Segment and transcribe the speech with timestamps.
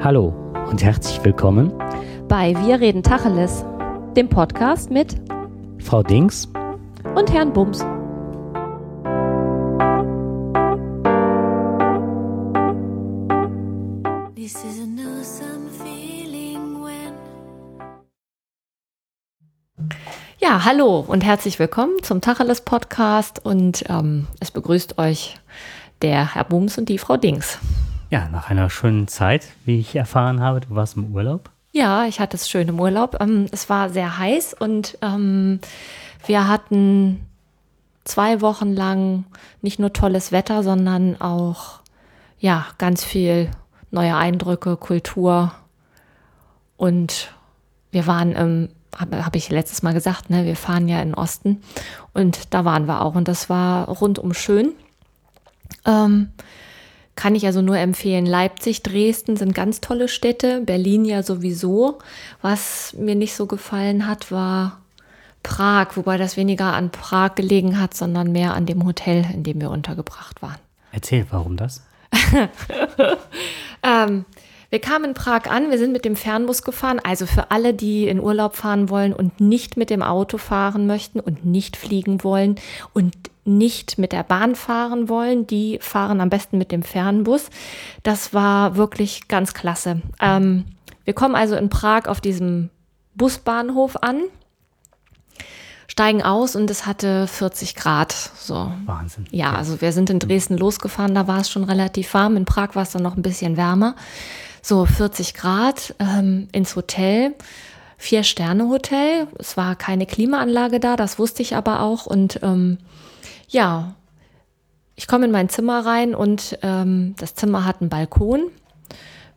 [0.00, 0.32] Hallo
[0.70, 1.72] und herzlich willkommen
[2.28, 3.64] bei Wir reden Tacheles,
[4.16, 5.16] dem Podcast mit
[5.80, 6.46] Frau Dings
[7.16, 7.80] und Herrn Bums.
[20.38, 25.40] Ja, hallo und herzlich willkommen zum Tacheles Podcast und ähm, es begrüßt euch
[26.02, 27.58] der Herr Bums und die Frau Dings.
[28.10, 31.50] Ja, nach einer schönen Zeit, wie ich erfahren habe, du warst im Urlaub.
[31.72, 33.18] Ja, ich hatte es schön im Urlaub.
[33.20, 35.60] Ähm, es war sehr heiß und ähm,
[36.26, 37.26] wir hatten
[38.04, 39.24] zwei Wochen lang
[39.60, 41.80] nicht nur tolles Wetter, sondern auch
[42.38, 43.50] ja ganz viel
[43.90, 45.52] neue Eindrücke, Kultur
[46.76, 47.34] und
[47.90, 51.14] wir waren im habe hab ich letztes Mal gesagt, ne, wir fahren ja in den
[51.14, 51.62] Osten
[52.14, 54.72] und da waren wir auch und das war rundum schön.
[55.84, 56.30] Ähm,
[57.18, 58.26] kann ich also nur empfehlen.
[58.26, 61.98] Leipzig, Dresden sind ganz tolle Städte, Berlin ja sowieso.
[62.42, 64.80] Was mir nicht so gefallen hat, war
[65.42, 69.60] Prag, wobei das weniger an Prag gelegen hat, sondern mehr an dem Hotel, in dem
[69.60, 70.58] wir untergebracht waren.
[70.92, 71.82] Erzähl, warum das?
[73.82, 74.24] ähm,
[74.70, 77.00] wir kamen in Prag an, wir sind mit dem Fernbus gefahren.
[77.02, 81.18] Also für alle, die in Urlaub fahren wollen und nicht mit dem Auto fahren möchten
[81.18, 82.54] und nicht fliegen wollen
[82.92, 83.16] und
[83.48, 87.50] nicht mit der Bahn fahren wollen, die fahren am besten mit dem Fernbus.
[88.02, 90.02] Das war wirklich ganz klasse.
[90.20, 90.64] Ähm,
[91.04, 92.70] wir kommen also in Prag auf diesem
[93.14, 94.22] Busbahnhof an
[95.90, 98.12] steigen aus und es hatte 40 Grad.
[98.12, 98.70] So.
[98.84, 99.24] Wahnsinn.
[99.32, 102.36] Ja, also wir sind in Dresden losgefahren, da war es schon relativ warm.
[102.36, 103.96] In Prag war es dann noch ein bisschen wärmer
[104.62, 107.34] so 40 Grad ähm, ins Hotel.
[108.00, 109.26] Vier-Sterne-Hotel.
[109.40, 112.06] Es war keine Klimaanlage da, das wusste ich aber auch.
[112.06, 112.78] Und ähm,
[113.48, 113.94] ja,
[114.94, 118.50] ich komme in mein Zimmer rein und ähm, das Zimmer hat einen Balkon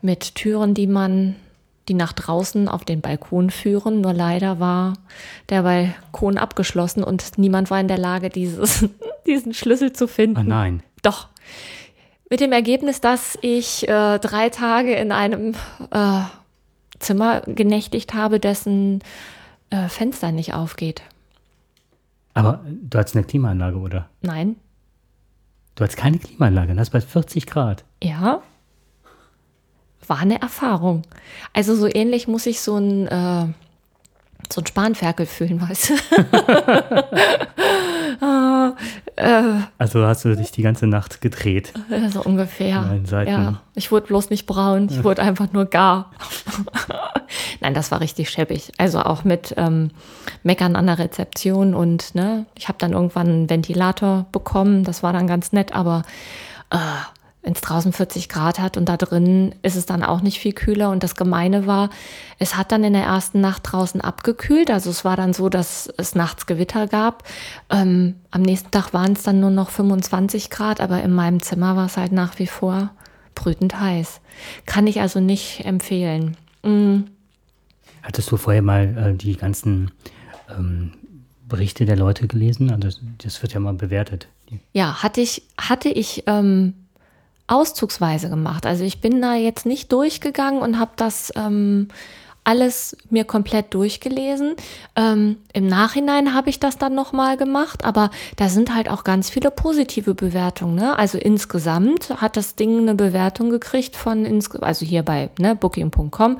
[0.01, 1.35] mit Türen, die man,
[1.87, 4.01] die nach draußen auf den Balkon führen.
[4.01, 4.93] Nur leider war
[5.49, 8.87] der Balkon abgeschlossen und niemand war in der Lage, dieses,
[9.27, 10.39] diesen Schlüssel zu finden.
[10.39, 10.83] Oh nein.
[11.03, 11.27] Doch.
[12.29, 15.53] Mit dem Ergebnis, dass ich äh, drei Tage in einem
[15.91, 16.21] äh,
[16.97, 19.03] Zimmer genächtigt habe, dessen
[19.69, 21.01] äh, Fenster nicht aufgeht.
[22.33, 24.09] Aber du hast eine Klimaanlage, oder?
[24.21, 24.55] Nein.
[25.75, 27.83] Du hast keine Klimaanlage, das bei 40 Grad.
[28.03, 28.41] Ja.
[30.07, 31.03] War eine Erfahrung.
[31.53, 33.47] Also so ähnlich muss ich so ein, äh,
[34.51, 35.93] so ein Spanferkel fühlen, weißt du?
[39.15, 39.43] äh,
[39.77, 41.73] also hast du dich die ganze Nacht gedreht?
[42.09, 42.99] So ungefähr.
[43.25, 46.11] Ja, ich wurde bloß nicht braun, ich wurde einfach nur gar.
[47.61, 48.71] Nein, das war richtig schäbig.
[48.77, 49.91] Also auch mit ähm,
[50.43, 55.13] Meckern an der Rezeption und ne, ich habe dann irgendwann einen Ventilator bekommen, das war
[55.13, 56.03] dann ganz nett, aber
[56.71, 56.77] äh,
[57.43, 60.53] wenn es draußen 40 Grad hat und da drin ist es dann auch nicht viel
[60.53, 60.91] kühler.
[60.91, 61.89] Und das Gemeine war,
[62.37, 64.69] es hat dann in der ersten Nacht draußen abgekühlt.
[64.69, 67.23] Also es war dann so, dass es nachts Gewitter gab.
[67.71, 71.75] Ähm, am nächsten Tag waren es dann nur noch 25 Grad, aber in meinem Zimmer
[71.75, 72.91] war es halt nach wie vor
[73.33, 74.21] brütend heiß.
[74.67, 76.37] Kann ich also nicht empfehlen.
[76.63, 77.07] Mhm.
[78.03, 79.91] Hattest du vorher mal äh, die ganzen
[80.49, 80.93] ähm,
[81.47, 82.71] Berichte der Leute gelesen?
[82.71, 84.27] Also das wird ja mal bewertet.
[84.73, 86.73] Ja, hatte ich, hatte ich ähm,
[87.51, 88.65] auszugsweise gemacht.
[88.65, 91.89] Also ich bin da jetzt nicht durchgegangen und habe das ähm,
[92.43, 94.55] alles mir komplett durchgelesen.
[94.95, 99.29] Ähm, Im Nachhinein habe ich das dann nochmal gemacht, aber da sind halt auch ganz
[99.29, 100.75] viele positive Bewertungen.
[100.75, 100.97] Ne?
[100.97, 104.25] Also insgesamt hat das Ding eine Bewertung gekriegt von,
[104.61, 106.37] also hier bei ne, Booking.com.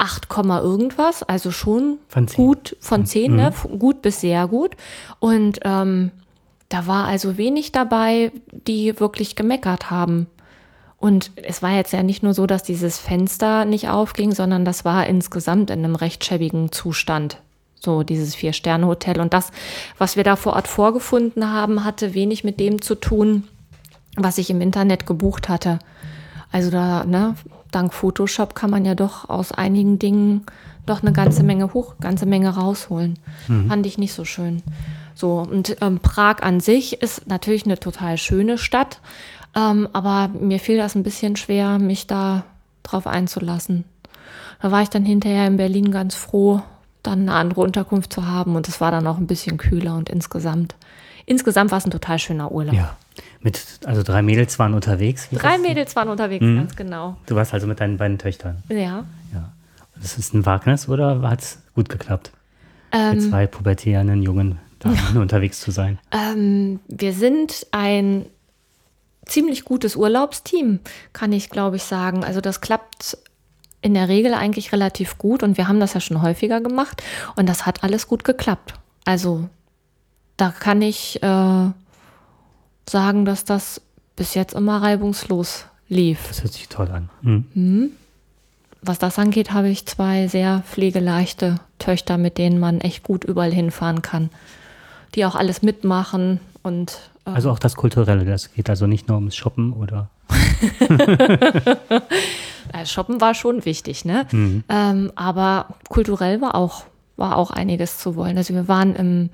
[0.00, 0.28] 8,
[0.62, 3.52] irgendwas, also schon von gut von 10, ne?
[3.52, 3.72] mhm.
[3.72, 3.78] ne?
[3.78, 4.76] gut bis sehr gut.
[5.18, 6.12] Und ähm,
[6.68, 10.28] da war also wenig dabei, die wirklich gemeckert haben.
[10.98, 14.84] Und es war jetzt ja nicht nur so, dass dieses Fenster nicht aufging, sondern das
[14.84, 17.40] war insgesamt in einem recht schäbigen Zustand.
[17.80, 19.20] So dieses Vier-Sterne-Hotel.
[19.20, 19.52] Und das,
[19.96, 23.44] was wir da vor Ort vorgefunden haben, hatte wenig mit dem zu tun,
[24.16, 25.78] was ich im Internet gebucht hatte.
[26.50, 27.36] Also da, ne,
[27.70, 30.46] dank Photoshop kann man ja doch aus einigen Dingen
[30.86, 33.18] doch eine ganze Menge hoch, ganze Menge rausholen.
[33.46, 33.68] Mhm.
[33.68, 34.62] Fand ich nicht so schön.
[35.14, 39.00] So, und ähm, Prag an sich ist natürlich eine total schöne Stadt,
[39.54, 42.44] ähm, aber mir fiel das ein bisschen schwer, mich da
[42.82, 43.84] drauf einzulassen.
[44.60, 46.62] Da war ich dann hinterher in Berlin ganz froh,
[47.02, 50.08] dann eine andere Unterkunft zu haben und es war dann auch ein bisschen kühler und
[50.08, 50.74] insgesamt,
[51.26, 52.74] insgesamt war es ein total schöner Urlaub.
[52.74, 52.96] Ja.
[53.40, 55.28] Mit, also drei Mädels waren unterwegs.
[55.30, 56.56] Drei Mädels waren unterwegs, mhm.
[56.56, 57.16] ganz genau.
[57.26, 58.62] Du warst also mit deinen beiden Töchtern.
[58.68, 59.04] Ja.
[59.32, 59.52] ja.
[60.00, 62.32] Das ist ein Wagnis oder hat es gut geklappt?
[62.92, 65.98] Ähm, mit zwei pubertären jungen Damen unterwegs zu sein?
[66.10, 68.26] Ähm, wir sind ein
[69.28, 70.80] ziemlich gutes Urlaubsteam,
[71.12, 72.24] kann ich glaube ich sagen.
[72.24, 73.18] Also das klappt
[73.80, 77.02] in der Regel eigentlich relativ gut und wir haben das ja schon häufiger gemacht
[77.36, 78.74] und das hat alles gut geklappt.
[79.04, 79.48] Also
[80.36, 81.70] da kann ich äh,
[82.88, 83.80] sagen, dass das
[84.16, 86.26] bis jetzt immer reibungslos lief.
[86.28, 87.08] Das hört sich toll an.
[87.22, 87.44] Mhm.
[87.54, 87.90] Mhm.
[88.80, 93.52] Was das angeht, habe ich zwei sehr pflegeleichte Töchter, mit denen man echt gut überall
[93.52, 94.30] hinfahren kann.
[95.14, 97.10] Die auch alles mitmachen und.
[97.28, 100.10] Äh also auch das Kulturelle, das geht also nicht nur ums Shoppen oder.
[102.84, 104.26] Shoppen war schon wichtig, ne?
[104.30, 104.64] Mhm.
[104.68, 106.84] Ähm, aber kulturell war auch,
[107.16, 108.36] war auch einiges zu wollen.
[108.36, 109.30] Also wir waren im,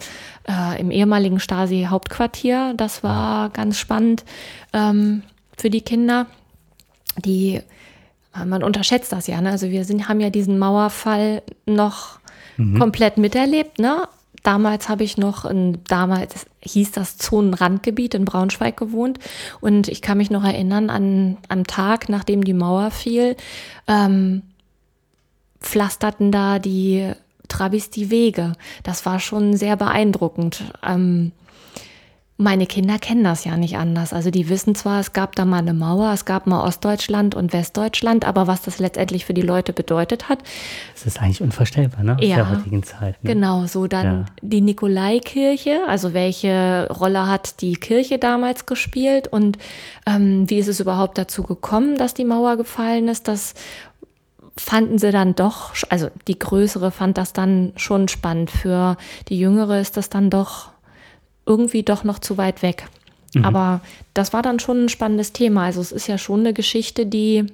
[0.49, 4.25] äh, im ehemaligen Stasi-Hauptquartier, das war ganz spannend
[4.73, 5.23] ähm,
[5.56, 6.26] für die Kinder.
[7.25, 7.61] Die
[8.44, 9.40] man unterschätzt das ja.
[9.40, 9.50] Ne?
[9.50, 12.19] Also wir sind, haben ja diesen Mauerfall noch
[12.56, 12.79] mhm.
[12.79, 13.79] komplett miterlebt.
[13.79, 14.08] Ne?
[14.44, 19.19] Damals habe ich noch, in, damals hieß das Zonenrandgebiet in Braunschweig gewohnt.
[19.61, 23.37] Und ich kann mich noch erinnern an am Tag, nachdem die Mauer fiel,
[23.88, 24.43] ähm,
[25.61, 27.11] pflasterten da die
[27.49, 28.52] Trabis die Wege.
[28.82, 30.62] Das war schon sehr beeindruckend.
[30.87, 31.32] Ähm,
[32.36, 34.12] meine Kinder kennen das ja nicht anders.
[34.12, 37.52] Also die wissen zwar, es gab da mal eine Mauer, es gab mal Ostdeutschland und
[37.52, 40.40] Westdeutschland, aber was das letztendlich für die Leute bedeutet hat.
[40.94, 42.16] Das ist eigentlich unvorstellbar, ne?
[42.20, 43.22] Ja, der heutigen Zeit.
[43.22, 43.34] Ne?
[43.34, 44.25] Genau, so dann ja.
[44.42, 49.56] die Nikolaikirche, also welche Rolle hat die Kirche damals gespielt und
[50.04, 53.54] ähm, wie ist es überhaupt dazu gekommen, dass die Mauer gefallen ist, das
[54.56, 58.50] fanden sie dann doch, also die größere fand das dann schon spannend.
[58.50, 58.96] Für
[59.28, 60.74] die jüngere ist das dann doch
[61.46, 62.88] irgendwie doch noch zu weit weg.
[63.35, 63.44] Mhm.
[63.44, 63.81] Aber
[64.14, 65.64] das war dann schon ein spannendes Thema.
[65.64, 67.46] Also es ist ja schon eine Geschichte, die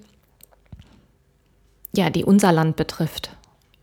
[1.92, 3.36] ja, die unser Land betrifft.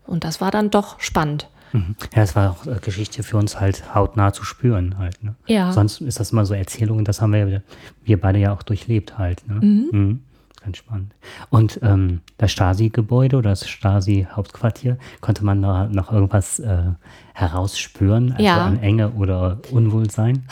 [0.06, 1.48] Und das war dann doch spannend.
[1.72, 1.96] Mhm.
[2.14, 5.22] Ja, es war auch äh, Geschichte für uns halt hautnah zu spüren halt.
[5.22, 5.34] Ne?
[5.46, 5.72] Ja.
[5.72, 7.62] Sonst ist das immer so Erzählungen, das haben wir,
[8.04, 9.46] wir beide ja auch durchlebt halt.
[9.46, 9.54] Ne?
[9.56, 9.88] Mhm.
[9.92, 10.22] Mhm.
[10.68, 11.14] Ganz spannend.
[11.48, 16.90] Und ähm, das Stasi-Gebäude oder das Stasi-Hauptquartier, konnte man da noch irgendwas äh,
[17.32, 18.66] herausspüren, also ja.
[18.66, 20.46] an Enge oder Unwohlsein?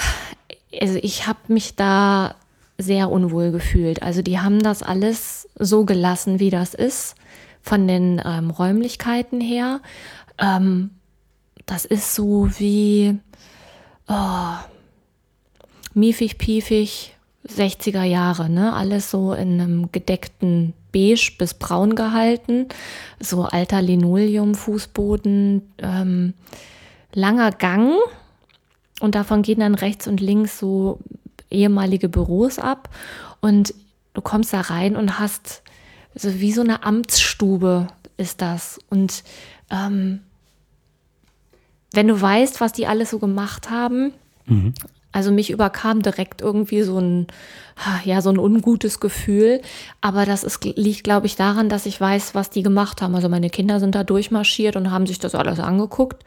[0.81, 2.35] Also ich habe mich da
[2.79, 4.03] sehr unwohl gefühlt.
[4.03, 7.15] Also die haben das alles so gelassen, wie das ist,
[7.61, 9.83] von den ähm, Räumlichkeiten her.
[10.39, 10.93] Ähm,
[11.67, 13.19] das ist so wie
[14.09, 14.55] oh,
[15.93, 17.16] miefig, piefig,
[17.49, 18.73] 60er Jahre, ne?
[18.73, 22.67] Alles so in einem gedeckten Beige bis Braun gehalten.
[23.21, 26.35] So alter Linoleum, Fußboden, ähm,
[27.13, 27.95] langer Gang.
[29.01, 30.99] Und davon gehen dann rechts und links so
[31.51, 32.89] ehemalige Büros ab.
[33.41, 33.75] Und
[34.15, 35.63] du kommst da rein und hast
[36.15, 38.81] so wie so eine Amtsstube ist das.
[38.89, 39.23] Und
[39.71, 40.21] ähm,
[41.93, 44.13] wenn du weißt, was die alles so gemacht haben,
[44.47, 44.73] mhm.
[45.17, 47.27] Also mich überkam direkt irgendwie so ein,
[48.05, 49.63] ja, so ein ungutes Gefühl.
[50.03, 53.15] Aber das ist, liegt, glaube ich, daran, dass ich weiß, was die gemacht haben.
[53.15, 56.23] Also meine Kinder sind da durchmarschiert und haben sich das alles angeguckt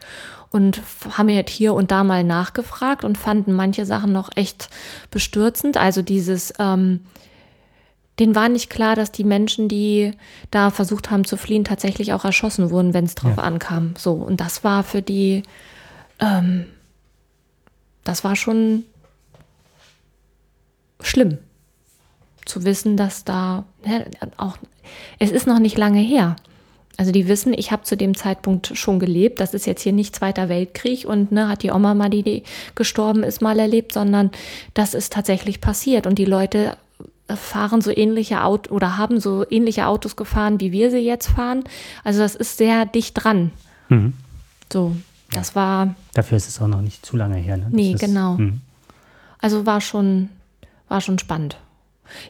[0.50, 0.82] und
[1.16, 4.70] haben jetzt hier und da mal nachgefragt und fanden manche Sachen noch echt
[5.12, 5.76] bestürzend.
[5.76, 7.02] Also dieses, ähm,
[8.18, 10.14] denen war nicht klar, dass die Menschen, die
[10.50, 13.44] da versucht haben zu fliehen, tatsächlich auch erschossen wurden, wenn es drauf ja.
[13.44, 13.94] ankam.
[13.96, 15.44] So, und das war für die,
[16.18, 16.66] ähm,
[18.04, 18.84] das war schon
[21.00, 21.38] schlimm
[22.44, 24.06] zu wissen, dass da ne,
[24.36, 24.58] auch,
[25.18, 26.36] es ist noch nicht lange her.
[26.96, 29.40] Also die wissen, ich habe zu dem Zeitpunkt schon gelebt.
[29.40, 32.42] Das ist jetzt hier nicht Zweiter Weltkrieg und ne, hat die Oma mal, die, die
[32.74, 34.30] gestorben ist, mal erlebt, sondern
[34.74, 36.06] das ist tatsächlich passiert.
[36.06, 36.76] Und die Leute
[37.34, 41.64] fahren so ähnliche Autos oder haben so ähnliche Autos gefahren, wie wir sie jetzt fahren.
[42.04, 43.52] Also das ist sehr dicht dran.
[43.88, 44.12] Mhm.
[44.70, 44.94] So,
[45.32, 45.94] das war.
[46.14, 47.56] Dafür ist es auch noch nicht zu lange her.
[47.56, 47.66] Ne?
[47.70, 48.34] Nee, ist, genau.
[48.34, 48.54] Mh.
[49.40, 50.28] Also war schon,
[50.88, 51.56] war schon spannend.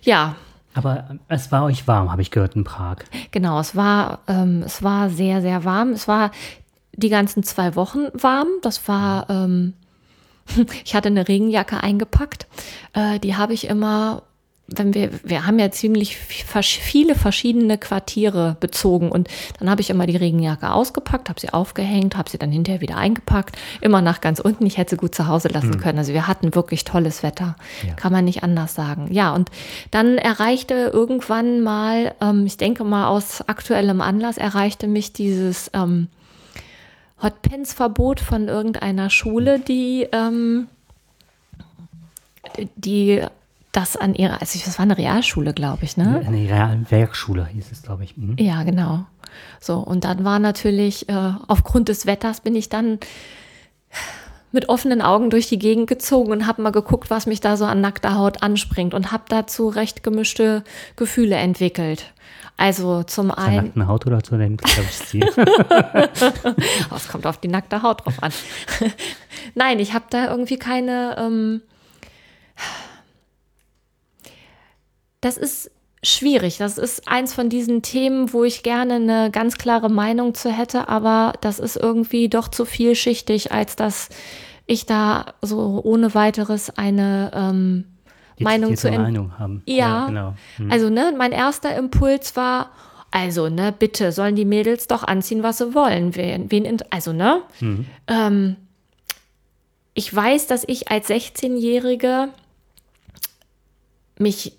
[0.03, 0.37] Ja.
[0.75, 2.99] Aber es war euch warm, habe ich gehört, in Prag.
[3.33, 5.91] Genau, es war, ähm, es war sehr, sehr warm.
[5.91, 6.31] Es war
[6.93, 8.49] die ganzen zwei Wochen warm.
[8.63, 9.75] Das war, ähm,
[10.85, 12.47] ich hatte eine Regenjacke eingepackt.
[12.93, 14.23] Äh, die habe ich immer
[14.77, 20.07] wenn wir, wir haben ja ziemlich viele verschiedene Quartiere bezogen und dann habe ich immer
[20.07, 24.39] die Regenjacke ausgepackt, habe sie aufgehängt, habe sie dann hinterher wieder eingepackt, immer nach ganz
[24.39, 24.67] unten.
[24.67, 25.79] Ich hätte sie gut zu Hause lassen mhm.
[25.79, 25.99] können.
[25.99, 27.95] Also wir hatten wirklich tolles Wetter, ja.
[27.95, 29.09] kann man nicht anders sagen.
[29.11, 29.51] Ja, und
[29.91, 36.09] dann erreichte irgendwann mal, ähm, ich denke mal aus aktuellem Anlass, erreichte mich dieses ähm,
[37.23, 40.69] Hotpants-Verbot von irgendeiner Schule, die ähm,
[42.77, 43.23] die
[43.73, 46.23] das an ihrer, also das war eine Realschule, glaube ich, ne?
[46.27, 48.17] Eine Realwerkschule hieß es, glaube ich.
[48.17, 48.37] Mhm.
[48.39, 49.07] Ja, genau.
[49.61, 52.99] So, und dann war natürlich, äh, aufgrund des Wetters bin ich dann
[54.53, 57.65] mit offenen Augen durch die Gegend gezogen und habe mal geguckt, was mich da so
[57.65, 60.65] an nackter Haut anspringt und habe dazu recht gemischte
[60.97, 62.13] Gefühle entwickelt.
[62.57, 63.55] Also zum einen.
[63.55, 64.69] Zur nackten Haut oder zu dem oh,
[66.97, 68.33] es kommt auf die nackte Haut drauf an.
[69.55, 71.17] Nein, ich habe da irgendwie keine.
[71.19, 71.63] Ähm
[75.21, 75.71] das ist
[76.03, 76.59] schwierig.
[76.59, 80.89] Das ist eins von diesen Themen, wo ich gerne eine ganz klare Meinung zu hätte,
[80.89, 84.09] aber das ist irgendwie doch zu vielschichtig, als dass
[84.67, 87.85] ich da so ohne weiteres eine ähm,
[88.39, 89.63] Meinung zu Meinung haben.
[89.67, 90.35] Ja, ja genau.
[90.57, 90.71] Hm.
[90.71, 92.71] Also ne, mein erster Impuls war,
[93.11, 96.15] also ne, bitte sollen die Mädels doch anziehen, was sie wollen.
[96.17, 97.87] Wen, wen also ne, hm.
[98.07, 98.57] ähm,
[99.93, 102.29] ich weiß, dass ich als 16-Jährige
[104.19, 104.55] mich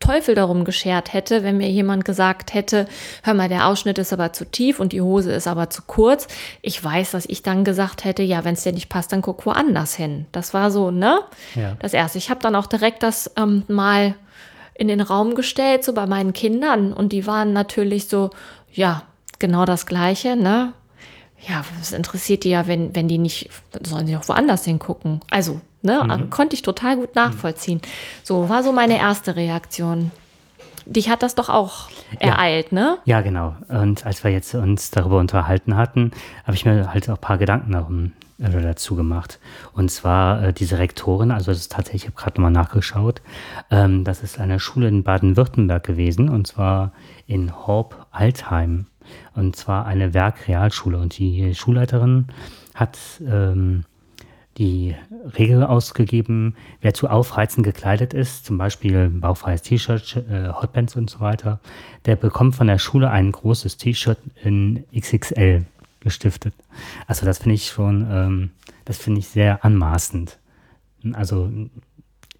[0.00, 2.88] Teufel darum geschert hätte, wenn mir jemand gesagt hätte,
[3.22, 6.26] hör mal, der Ausschnitt ist aber zu tief und die Hose ist aber zu kurz.
[6.62, 9.46] Ich weiß, dass ich dann gesagt hätte, ja, wenn es dir nicht passt, dann guck
[9.46, 10.26] woanders hin.
[10.32, 11.20] Das war so, ne?
[11.54, 11.76] Ja.
[11.80, 12.18] Das erste.
[12.18, 14.14] Ich habe dann auch direkt das ähm, mal
[14.74, 16.92] in den Raum gestellt, so bei meinen Kindern.
[16.92, 18.30] Und die waren natürlich so,
[18.72, 19.02] ja,
[19.38, 20.72] genau das Gleiche, ne?
[21.46, 23.50] Ja, was interessiert die ja, wenn, wenn die nicht,
[23.86, 25.20] sollen sie auch woanders hingucken.
[25.30, 26.02] Also, Ne?
[26.04, 26.30] Mhm.
[26.30, 27.80] Konnte ich total gut nachvollziehen.
[28.22, 30.10] So war so meine erste Reaktion.
[30.86, 32.78] Dich hat das doch auch ereilt, ja.
[32.78, 32.98] ne?
[33.04, 33.54] Ja, genau.
[33.68, 36.10] Und als wir jetzt uns darüber unterhalten hatten,
[36.44, 39.38] habe ich mir halt auch ein paar Gedanken darum, äh, dazu gemacht.
[39.74, 43.20] Und zwar äh, diese Rektorin, also das ist tatsächlich, ich habe gerade nochmal nachgeschaut,
[43.70, 46.92] ähm, das ist eine Schule in Baden-Württemberg gewesen, und zwar
[47.26, 48.86] in Horb-Altheim.
[49.34, 50.98] Und zwar eine Werkrealschule.
[50.98, 52.28] Und die Schulleiterin
[52.74, 53.84] hat ähm,
[54.58, 54.94] die
[55.38, 61.20] Regel ausgegeben, wer zu aufreizend gekleidet ist, zum Beispiel bauchfreies T-Shirt, äh, Hotpants und so
[61.20, 61.60] weiter,
[62.04, 65.64] der bekommt von der Schule ein großes T-Shirt in XXL
[66.00, 66.54] gestiftet.
[67.06, 68.50] Also das finde ich schon, ähm,
[68.84, 70.38] das finde ich sehr anmaßend.
[71.12, 71.50] Also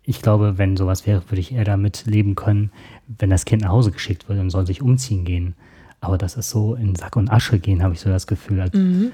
[0.03, 2.73] ich glaube, wenn sowas wäre, würde ich eher damit leben können,
[3.07, 5.55] wenn das Kind nach Hause geschickt wird und soll sich umziehen gehen.
[6.01, 8.61] Aber das ist so in Sack und Asche gehen, habe ich so das Gefühl.
[8.61, 9.13] Also mhm.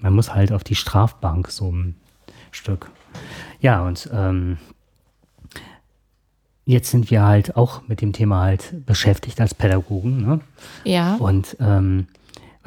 [0.00, 1.74] Man muss halt auf die Strafbank so
[2.50, 2.90] Stück.
[3.60, 4.58] Ja, und ähm,
[6.64, 10.24] jetzt sind wir halt auch mit dem Thema halt beschäftigt als Pädagogen.
[10.24, 10.40] Ne?
[10.84, 11.16] Ja.
[11.16, 12.06] Und ähm,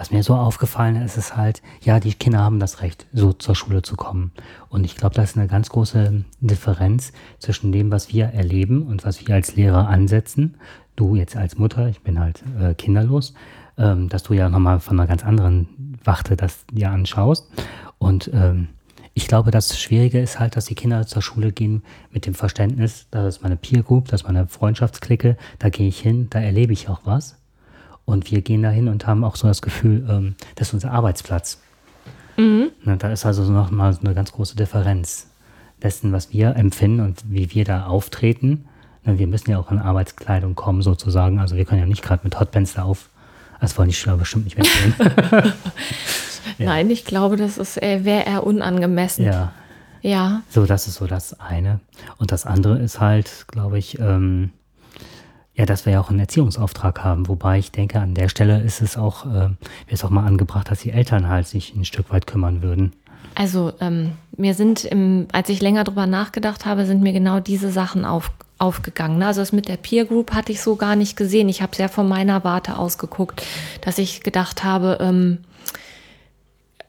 [0.02, 3.54] was mir so aufgefallen ist, ist halt, ja, die Kinder haben das Recht, so zur
[3.54, 4.32] Schule zu kommen.
[4.70, 9.06] Und ich glaube, das ist eine ganz große Differenz zwischen dem, was wir erleben und
[9.06, 10.56] was wir als Lehrer ansetzen.
[10.96, 13.36] Du jetzt als Mutter, ich bin halt äh, kinderlos,
[13.78, 17.52] ähm, dass du ja nochmal von einer ganz anderen Wachte das dir anschaust.
[18.00, 18.70] Und ähm,
[19.14, 23.08] ich glaube, das Schwierige ist halt, dass die Kinder zur Schule gehen mit dem Verständnis,
[23.12, 26.74] das ist meine Peer Group, das ist meine Freundschaftsklicke, da gehe ich hin, da erlebe
[26.74, 27.36] ich auch was.
[28.06, 30.92] Und wir gehen da hin und haben auch so das Gefühl, ähm, das ist unser
[30.92, 31.62] Arbeitsplatz.
[32.38, 32.72] Mhm.
[32.84, 35.28] Na, da ist also noch mal so eine ganz große Differenz
[35.82, 38.66] dessen, was wir empfinden und wie wir da auftreten.
[39.04, 41.40] Na, wir müssen ja auch in Arbeitskleidung kommen, sozusagen.
[41.40, 43.10] Also wir können ja nicht gerade mit Hotpants da auf.
[43.60, 44.96] Das wollen die Schüler bestimmt nicht mitnehmen.
[46.58, 46.66] Ja.
[46.68, 49.26] Nein, ich glaube, das ist äh, wäre eher unangemessen.
[49.26, 49.54] Ja.
[50.02, 50.42] Ja.
[50.50, 51.80] So, das ist so das eine.
[52.18, 54.52] Und das andere ist halt, glaube ich, ähm,
[55.54, 57.28] ja, dass wir ja auch einen Erziehungsauftrag haben.
[57.28, 59.56] Wobei ich denke, an der Stelle ist es auch, äh, wäre
[59.90, 62.94] es auch mal angebracht, dass die Eltern halt sich ein Stück weit kümmern würden.
[63.36, 67.72] Also ähm, mir sind, im, als ich länger drüber nachgedacht habe, sind mir genau diese
[67.72, 69.20] Sachen auf, aufgegangen.
[69.20, 69.28] Ne?
[69.28, 71.48] Also das mit der Peer Group hatte ich so gar nicht gesehen.
[71.48, 73.44] Ich habe es ja von meiner Warte aus geguckt,
[73.82, 75.40] dass ich gedacht habe, ähm,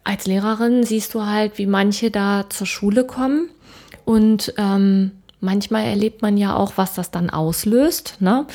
[0.04, 3.48] als Lehrerin siehst du halt, wie manche da zur Schule kommen
[4.04, 8.16] und ähm, manchmal erlebt man ja auch, was das dann auslöst.
[8.20, 8.46] Ne?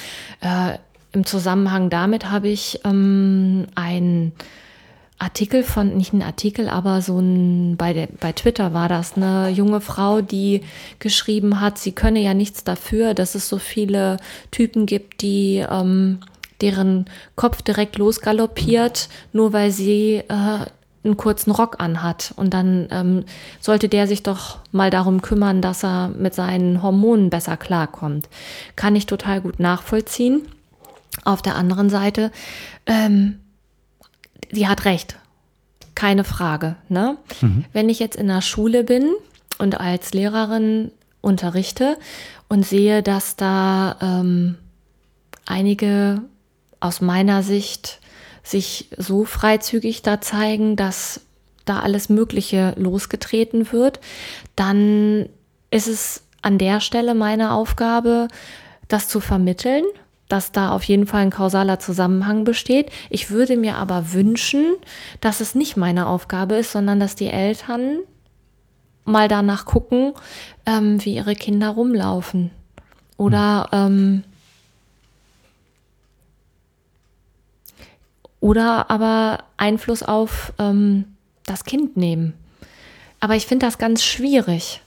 [0.41, 0.77] Äh,
[1.13, 4.33] Im Zusammenhang damit habe ich ähm, ein
[5.19, 9.49] Artikel von, nicht ein Artikel, aber so ein, bei, der, bei Twitter war das eine
[9.49, 10.61] junge Frau, die
[10.99, 14.17] geschrieben hat, sie könne ja nichts dafür, dass es so viele
[14.51, 16.19] Typen gibt, die ähm,
[16.61, 20.65] deren Kopf direkt losgaloppiert, nur weil sie äh,
[21.07, 22.33] einen kurzen Rock anhat.
[22.35, 23.25] Und dann ähm,
[23.59, 28.29] sollte der sich doch mal darum kümmern, dass er mit seinen Hormonen besser klarkommt.
[28.75, 30.47] Kann ich total gut nachvollziehen.
[31.23, 32.31] Auf der anderen Seite,
[32.85, 33.39] ähm,
[34.51, 35.17] die hat recht.
[35.95, 36.75] Keine Frage.
[36.89, 37.17] Ne?
[37.41, 37.65] Mhm.
[37.73, 39.13] Wenn ich jetzt in der Schule bin
[39.57, 41.97] und als Lehrerin unterrichte
[42.47, 44.55] und sehe, dass da ähm,
[45.45, 46.21] einige
[46.79, 47.99] aus meiner Sicht
[48.49, 51.21] sich so freizügig da zeigen, dass
[51.65, 53.99] da alles Mögliche losgetreten wird,
[54.55, 55.27] dann
[55.69, 58.27] ist es an der Stelle meine Aufgabe,
[58.87, 59.83] das zu vermitteln,
[60.29, 62.89] dass da auf jeden Fall ein kausaler Zusammenhang besteht.
[63.09, 64.75] Ich würde mir aber wünschen,
[65.21, 67.99] dass es nicht meine Aufgabe ist, sondern dass die Eltern
[69.03, 70.13] mal danach gucken,
[70.65, 72.51] ähm, wie ihre Kinder rumlaufen.
[73.15, 74.23] Oder ähm,
[78.39, 81.05] oder aber Einfluss auf ähm,
[81.45, 82.33] das Kind nehmen.
[83.19, 84.81] Aber ich finde das ganz schwierig,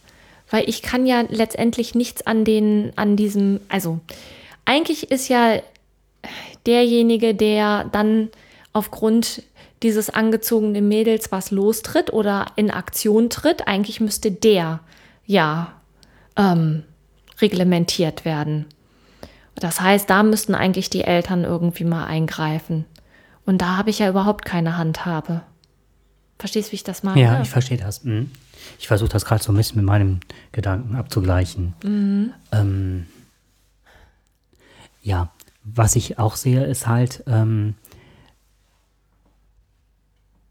[0.51, 4.01] weil ich kann ja letztendlich nichts an den, an diesem, also
[4.65, 5.61] eigentlich ist ja
[6.67, 8.29] derjenige, der dann
[8.73, 9.43] aufgrund
[9.83, 14.81] dieses angezogenen Mädels was lostritt oder in Aktion tritt, eigentlich müsste der
[15.27, 15.73] ja
[16.37, 16.85] ähm,
[17.41, 18.67] reglementiert werden.
[19.57, 22.85] Das heißt, da müssten eigentlich die Eltern irgendwie mal eingreifen.
[23.51, 25.43] Und da habe ich ja überhaupt keine Handhabe.
[26.39, 27.21] Verstehst du, wie ich das meine?
[27.21, 28.05] Ja, ich verstehe das.
[28.05, 28.31] Mhm.
[28.79, 30.21] Ich versuche das gerade so ein bisschen mit meinem
[30.53, 31.75] Gedanken abzugleichen.
[31.83, 32.33] Mhm.
[32.53, 33.07] Ähm,
[35.03, 35.33] ja,
[35.65, 37.75] was ich auch sehe, ist halt, ähm,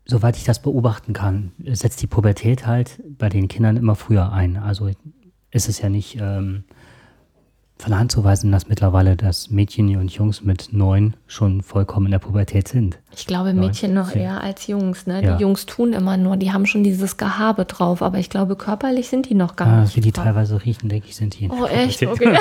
[0.04, 4.58] soweit ich das beobachten kann, setzt die Pubertät halt bei den Kindern immer früher ein.
[4.58, 4.92] Also
[5.52, 6.66] ist es ja nicht ähm,
[7.82, 12.08] von der Hand zu weisen, dass mittlerweile das Mädchen und Jungs mit neun schon vollkommen
[12.08, 13.00] in der Pubertät sind.
[13.16, 14.24] Ich glaube, Mädchen neun, noch zehn.
[14.24, 15.08] eher als Jungs.
[15.08, 15.24] Ne?
[15.24, 15.38] Ja.
[15.38, 19.08] Die Jungs tun immer nur, die haben schon dieses Gehabe drauf, aber ich glaube, körperlich
[19.08, 19.96] sind die noch gar ah, nicht.
[19.96, 20.26] Wie die drauf.
[20.26, 21.50] teilweise riechen, denke ich, sind die.
[21.50, 22.06] Oh, echt?
[22.06, 22.38] Okay.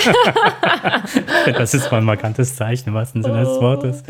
[1.56, 3.60] das ist mal ein markantes Zeichen im wahrsten Sinne des oh.
[3.60, 4.02] Wortes.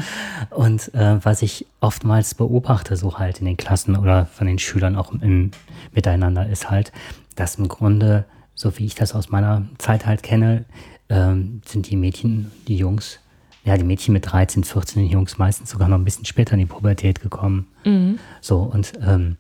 [0.49, 4.97] Und äh, was ich oftmals beobachte, so halt in den Klassen oder von den Schülern
[4.97, 5.51] auch im
[5.93, 6.91] Miteinander, ist halt,
[7.37, 10.65] dass im Grunde, so wie ich das aus meiner Zeit halt kenne,
[11.09, 13.21] ähm, sind die Mädchen, die Jungs,
[13.65, 16.61] ja, die Mädchen mit 13, 14, die Jungs meistens sogar noch ein bisschen später in
[16.61, 17.67] die Pubertät gekommen.
[17.85, 18.19] Mhm.
[18.41, 19.37] So, und ähm,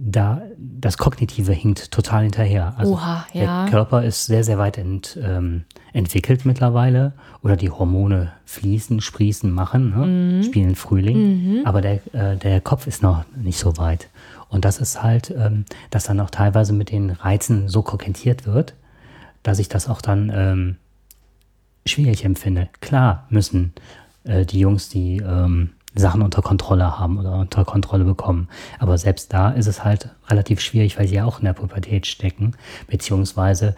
[0.00, 2.74] da das Kognitive hinkt total hinterher.
[2.76, 3.64] Also Oha, ja.
[3.64, 9.50] Der Körper ist sehr, sehr weit ent, ähm, entwickelt mittlerweile oder die Hormone fließen, sprießen,
[9.50, 10.06] machen, ne?
[10.06, 10.42] mhm.
[10.44, 11.16] spielen Frühling,
[11.58, 11.66] mhm.
[11.66, 14.08] aber der, äh, der Kopf ist noch nicht so weit.
[14.48, 18.74] Und das ist halt, ähm, dass dann auch teilweise mit den Reizen so kokettiert wird,
[19.42, 20.76] dass ich das auch dann ähm,
[21.88, 22.68] schwierig empfinde.
[22.80, 23.72] Klar müssen
[24.24, 28.48] äh, die Jungs die ähm, Sachen unter Kontrolle haben oder unter Kontrolle bekommen.
[28.78, 32.06] Aber selbst da ist es halt relativ schwierig, weil sie ja auch in der Pubertät
[32.06, 32.52] stecken.
[32.86, 33.74] Beziehungsweise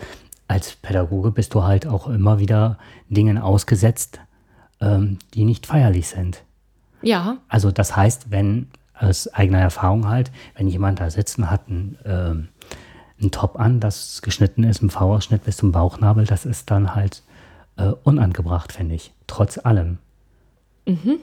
[0.48, 4.20] als Pädagoge bist du halt auch immer wieder Dingen ausgesetzt,
[4.80, 6.42] ähm, die nicht feierlich sind.
[7.02, 7.38] Ja.
[7.48, 12.34] Also das heißt, wenn aus eigener Erfahrung halt, wenn jemand da sitzen hat, ein, äh,
[13.22, 17.22] ein Top an, das geschnitten ist, im V-Ausschnitt bis zum Bauchnabel, das ist dann halt
[17.80, 19.12] äh, unangebracht, finde ich.
[19.26, 19.98] Trotz allem.
[20.86, 21.18] Mhm.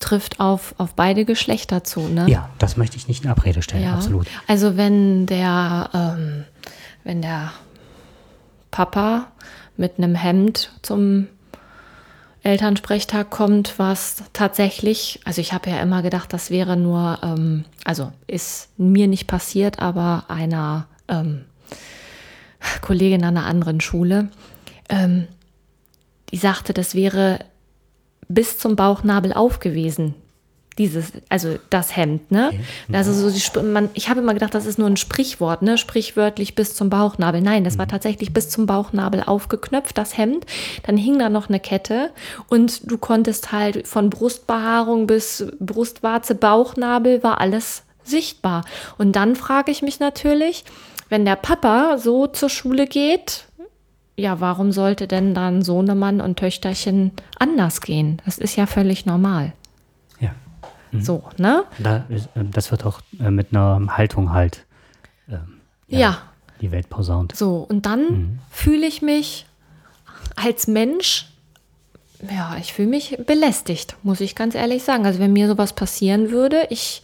[0.00, 2.26] Trifft auf, auf beide Geschlechter zu, ne?
[2.28, 3.94] Ja, das möchte ich nicht in Abrede stellen, ja.
[3.94, 4.26] absolut.
[4.48, 6.44] Also wenn der, ähm,
[7.04, 7.52] wenn der
[8.70, 9.28] Papa
[9.76, 11.28] mit einem Hemd zum
[12.42, 18.12] Elternsprechtag kommt, was tatsächlich, also ich habe ja immer gedacht, das wäre nur, ähm, also
[18.26, 21.44] ist mir nicht passiert, aber einer ähm,
[22.80, 24.28] Kollegin an einer anderen Schule,
[24.88, 25.26] ähm,
[26.32, 27.40] die sagte, das wäre
[28.28, 30.14] bis zum Bauchnabel aufgewiesen.
[30.78, 32.46] Dieses, also das Hemd, ne?
[32.48, 32.60] Okay.
[32.94, 35.76] Also so die, man, ich habe immer gedacht, das ist nur ein Sprichwort, ne?
[35.76, 37.42] Sprichwörtlich bis zum Bauchnabel.
[37.42, 37.90] Nein, das war mhm.
[37.90, 40.46] tatsächlich bis zum Bauchnabel aufgeknöpft, das Hemd.
[40.84, 42.10] Dann hing da noch eine Kette
[42.48, 48.64] und du konntest halt von Brustbehaarung bis Brustwarze, Bauchnabel war alles sichtbar.
[48.96, 50.64] Und dann frage ich mich natürlich,
[51.10, 53.44] wenn der Papa so zur Schule geht,
[54.22, 58.22] ja, warum sollte denn dann Sohnemann und Töchterchen anders gehen?
[58.24, 59.52] Das ist ja völlig normal.
[60.20, 60.30] Ja.
[60.92, 61.02] Mhm.
[61.02, 61.64] So, ne?
[61.80, 62.04] Da,
[62.36, 64.64] ähm, das wird auch äh, mit einer Haltung halt
[65.28, 66.22] ähm, ja, ja,
[66.60, 67.34] die Welt posaunt.
[67.34, 68.38] So, und dann mhm.
[68.48, 69.46] fühle ich mich
[70.36, 71.26] als Mensch,
[72.30, 75.04] ja, ich fühle mich belästigt, muss ich ganz ehrlich sagen.
[75.04, 77.02] Also wenn mir sowas passieren würde, ich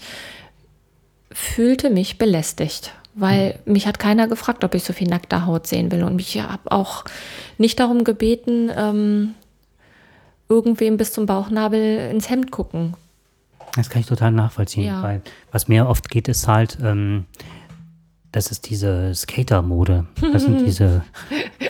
[1.33, 5.91] fühlte mich belästigt weil mich hat keiner gefragt, ob ich so viel nackte Haut sehen
[5.91, 6.03] will.
[6.03, 7.05] Und ich habe auch
[7.59, 9.35] nicht darum gebeten, ähm,
[10.49, 12.95] irgendwem bis zum Bauchnabel ins Hemd gucken.
[13.75, 15.03] Das kann ich total nachvollziehen, ja.
[15.03, 17.27] weil was mir oft geht, ist halt, ähm,
[18.33, 20.07] das ist diese Skater-Mode.
[20.33, 21.03] Das sind diese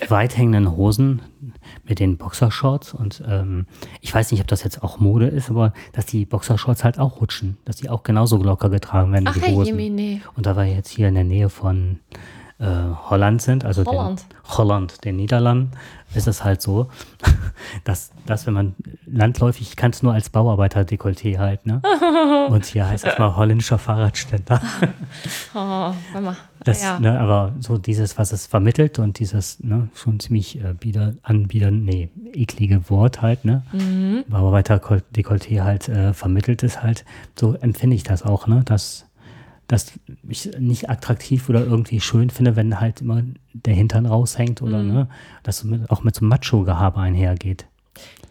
[0.08, 1.22] weit hängenden Hosen
[1.84, 2.94] mit den Boxershorts.
[2.94, 3.66] Und ähm,
[4.00, 7.20] ich weiß nicht, ob das jetzt auch Mode ist, aber dass die Boxershorts halt auch
[7.20, 7.58] rutschen.
[7.64, 9.94] Dass die auch genauso locker getragen werden Ach, wie die Hosen.
[9.94, 10.20] Nee.
[10.36, 12.00] Und da wir jetzt hier in der Nähe von
[12.58, 12.66] äh,
[13.08, 14.20] Holland sind, also Holland.
[14.20, 15.72] Den, Holland, den Niederlanden,
[16.14, 16.88] ist es halt so,
[17.84, 18.74] dass, dass wenn man
[19.06, 21.80] landläufig, ich kann es nur als Bauarbeiter-Dekolleté halt, ne?
[22.48, 24.60] Und hier heißt es mal holländischer Fahrradständer.
[25.54, 25.92] oh,
[26.64, 26.98] das, ja.
[26.98, 31.84] ne, aber so dieses, was es vermittelt und dieses ne, schon ziemlich äh, bieder, anbiedern,
[31.84, 33.62] nee, eklige Wort halt, ne?
[33.72, 34.24] Mhm.
[34.28, 37.04] Bauarbeiter-Dekolleté halt äh, vermittelt ist halt,
[37.38, 38.62] so empfinde ich das auch, ne?
[38.64, 39.07] Dass
[39.68, 39.92] dass
[40.28, 44.92] ich nicht attraktiv oder irgendwie schön finde, wenn halt immer der Hintern raushängt oder mhm.
[44.92, 45.08] ne,
[45.42, 47.66] dass mit, auch mit so Macho-Gehabe einhergeht.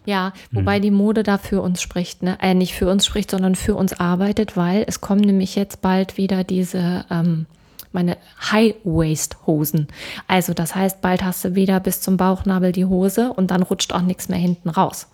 [0.06, 0.82] Ja, wobei mhm.
[0.84, 2.38] die Mode da für uns spricht, ne?
[2.42, 6.18] Äh, nicht für uns spricht, sondern für uns arbeitet, weil es kommen nämlich jetzt bald
[6.18, 7.46] wieder diese ähm,
[7.92, 8.18] meine
[8.52, 9.88] High-Waist-Hosen.
[10.28, 13.94] Also das heißt, bald hast du wieder bis zum Bauchnabel die Hose und dann rutscht
[13.94, 15.08] auch nichts mehr hinten raus.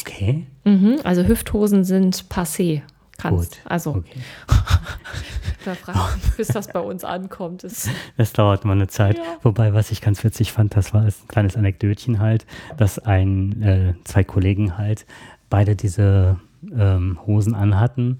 [0.00, 0.46] Okay.
[0.64, 2.82] Mhm, also Hüfthosen sind passé.
[3.24, 3.52] Kannst.
[3.52, 3.60] Gut.
[3.64, 3.90] Also.
[3.94, 4.20] Okay.
[5.64, 7.64] da fragt, bis das bei uns ankommt.
[7.64, 9.16] Ist das dauert mal eine Zeit.
[9.16, 9.24] Ja.
[9.42, 12.44] Wobei, was ich ganz witzig fand, das war ein kleines Anekdötchen halt,
[12.76, 15.06] dass ein, äh, zwei Kollegen halt
[15.48, 16.38] beide diese
[16.76, 18.18] ähm, Hosen anhatten,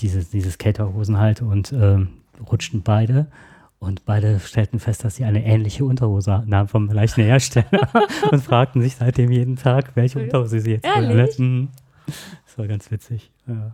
[0.00, 2.08] diese, diese Skaterhosen halt und ähm,
[2.50, 3.26] rutschten beide
[3.80, 7.88] und beide stellten fest, dass sie eine ähnliche Unterhose haben vom gleichen Hersteller
[8.30, 11.70] und fragten sich seitdem jeden Tag, welche Unterhose sie jetzt anhatten.
[12.06, 13.32] Das war ganz witzig.
[13.48, 13.72] Ja,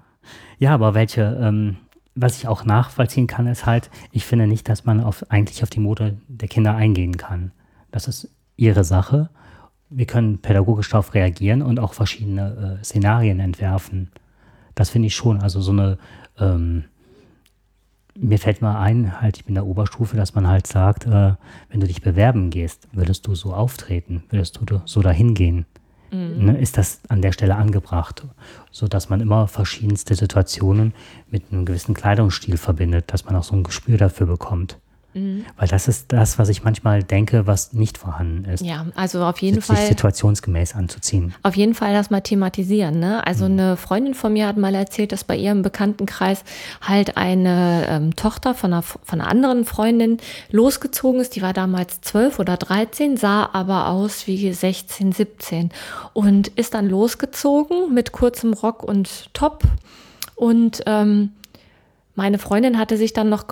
[0.58, 1.76] ja aber welche, ähm,
[2.14, 5.70] was ich auch nachvollziehen kann, ist halt, ich finde nicht, dass man auf, eigentlich auf
[5.70, 7.52] die Mode der Kinder eingehen kann.
[7.90, 9.30] Das ist ihre Sache.
[9.88, 14.10] Wir können pädagogisch darauf reagieren und auch verschiedene äh, Szenarien entwerfen.
[14.74, 15.40] Das finde ich schon.
[15.40, 15.98] Also so eine
[16.38, 16.84] ähm,
[18.20, 21.34] mir fällt mal ein, halt, ich bin in der Oberstufe, dass man halt sagt, äh,
[21.68, 25.66] wenn du dich bewerben gehst, würdest du so auftreten, würdest du so dahin gehen.
[26.10, 26.44] Mhm.
[26.44, 28.26] Ne, ist das an der Stelle angebracht,
[28.70, 30.92] sodass man immer verschiedenste Situationen
[31.30, 34.78] mit einem gewissen Kleidungsstil verbindet, dass man auch so ein Gespür dafür bekommt.
[35.14, 35.44] Mhm.
[35.56, 38.64] Weil das ist das, was ich manchmal denke, was nicht vorhanden ist.
[38.64, 39.76] Ja, also auf jeden Fall.
[39.76, 41.34] Sich situationsgemäß anzuziehen.
[41.42, 43.00] Auf jeden Fall das mal thematisieren.
[43.00, 43.26] Ne?
[43.26, 43.52] Also mhm.
[43.52, 46.44] eine Freundin von mir hat mal erzählt, dass bei ihrem Bekanntenkreis
[46.80, 50.18] halt eine ähm, Tochter von einer, von einer anderen Freundin
[50.50, 51.34] losgezogen ist.
[51.34, 55.70] Die war damals zwölf oder dreizehn, sah aber aus wie 16, 17
[56.12, 59.64] und ist dann losgezogen mit kurzem Rock und Top
[60.36, 61.32] und ähm,
[62.20, 63.46] meine Freundin hatte sich dann noch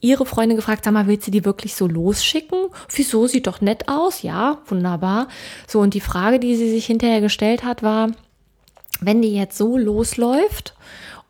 [0.00, 2.66] ihre Freundin gefragt, sag mal, willst du die wirklich so losschicken?
[2.92, 3.28] Wieso?
[3.28, 4.22] Sieht doch nett aus.
[4.22, 5.28] Ja, wunderbar.
[5.68, 8.10] So, und die Frage, die sie sich hinterher gestellt hat, war,
[9.00, 10.74] wenn die jetzt so losläuft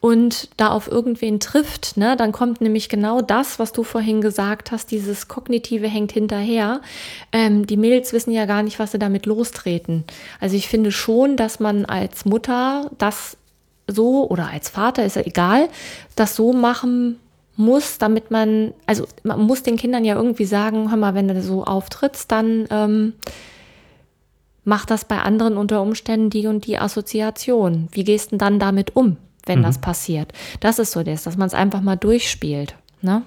[0.01, 4.73] und da auf irgendwen trifft, ne, dann kommt nämlich genau das, was du vorhin gesagt
[4.73, 6.81] hast, dieses Kognitive hängt hinterher.
[7.33, 10.05] Ähm, die Mädels wissen ja gar nicht, was sie damit lostreten.
[10.41, 13.37] Also ich finde schon, dass man als Mutter das
[13.93, 15.69] so oder als Vater ist ja egal,
[16.17, 17.19] das so machen
[17.57, 21.41] muss, damit man, also man muss den Kindern ja irgendwie sagen, hör mal, wenn du
[21.43, 23.13] so auftrittst, dann ähm,
[24.65, 27.89] mach das bei anderen unter Umständen die und die Assoziation.
[27.93, 29.65] Wie gehst du denn dann damit um, wenn mhm.
[29.65, 30.33] das passiert?
[30.61, 32.75] Das ist so das, dass man es einfach mal durchspielt.
[33.03, 33.23] Ne?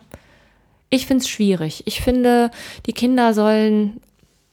[0.89, 1.83] Ich finde es schwierig.
[1.85, 2.51] Ich finde,
[2.85, 4.01] die Kinder sollen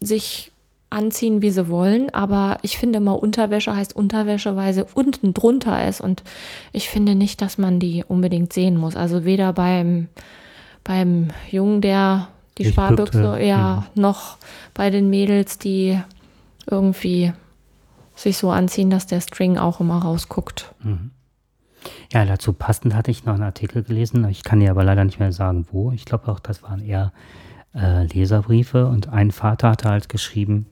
[0.00, 0.51] sich
[0.92, 2.10] anziehen, wie sie wollen.
[2.14, 6.00] Aber ich finde mal, Unterwäsche heißt Unterwäsche, weil sie unten drunter ist.
[6.00, 6.22] Und
[6.72, 8.96] ich finde nicht, dass man die unbedingt sehen muss.
[8.96, 10.08] Also weder beim,
[10.84, 12.28] beim Jungen, der
[12.58, 14.36] die ich Sparbüchse, ja, ja, noch
[14.74, 15.98] bei den Mädels, die
[16.70, 17.32] irgendwie
[18.14, 20.74] sich so anziehen, dass der String auch immer rausguckt.
[20.82, 21.10] Mhm.
[22.12, 24.28] Ja, dazu passend hatte ich noch einen Artikel gelesen.
[24.28, 25.92] Ich kann dir aber leider nicht mehr sagen, wo.
[25.92, 27.12] Ich glaube auch, das waren eher
[27.74, 30.66] äh, Leserbriefe und ein Vater hatte halt geschrieben,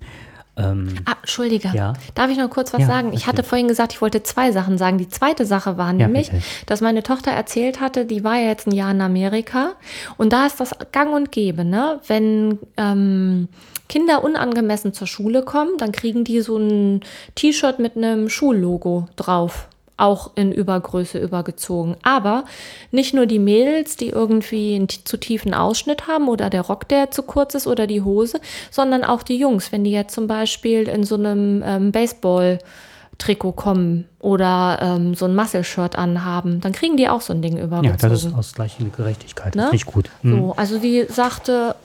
[0.60, 1.70] ähm, ah, Entschuldige.
[1.74, 1.94] Ja.
[2.14, 3.12] Darf ich noch kurz was ja, sagen?
[3.12, 4.98] Ich hatte vorhin gesagt, ich wollte zwei Sachen sagen.
[4.98, 6.42] Die zweite Sache war nämlich, bitte.
[6.66, 9.72] dass meine Tochter erzählt hatte, die war ja jetzt ein Jahr in Amerika
[10.16, 12.00] und da ist das gang und gäbe, ne?
[12.06, 13.48] Wenn ähm,
[13.88, 17.00] Kinder unangemessen zur Schule kommen, dann kriegen die so ein
[17.36, 19.68] T-Shirt mit einem Schullogo drauf
[20.00, 21.96] auch in Übergröße übergezogen.
[22.02, 22.44] Aber
[22.90, 27.10] nicht nur die Mädels, die irgendwie einen zu tiefen Ausschnitt haben oder der Rock, der
[27.10, 30.88] zu kurz ist oder die Hose, sondern auch die Jungs, wenn die jetzt zum Beispiel
[30.88, 32.58] in so einem ähm, Baseball
[33.20, 37.58] Trikot kommen oder ähm, so ein Muscle-Shirt anhaben, dann kriegen die auch so ein Ding
[37.58, 37.98] übergezogen.
[38.00, 39.54] Ja, das ist ausgleichende Gerechtigkeit.
[39.54, 39.68] Ne?
[39.70, 40.10] Nicht gut.
[40.22, 40.36] Mhm.
[40.36, 41.76] So, also die sagte,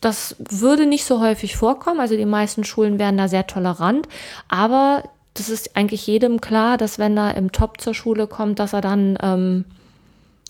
[0.00, 2.00] das würde nicht so häufig vorkommen.
[2.00, 4.08] Also die meisten Schulen wären da sehr tolerant,
[4.48, 5.04] aber
[5.34, 8.80] das ist eigentlich jedem klar, dass wenn er im Top zur Schule kommt, dass er
[8.80, 9.64] dann ähm,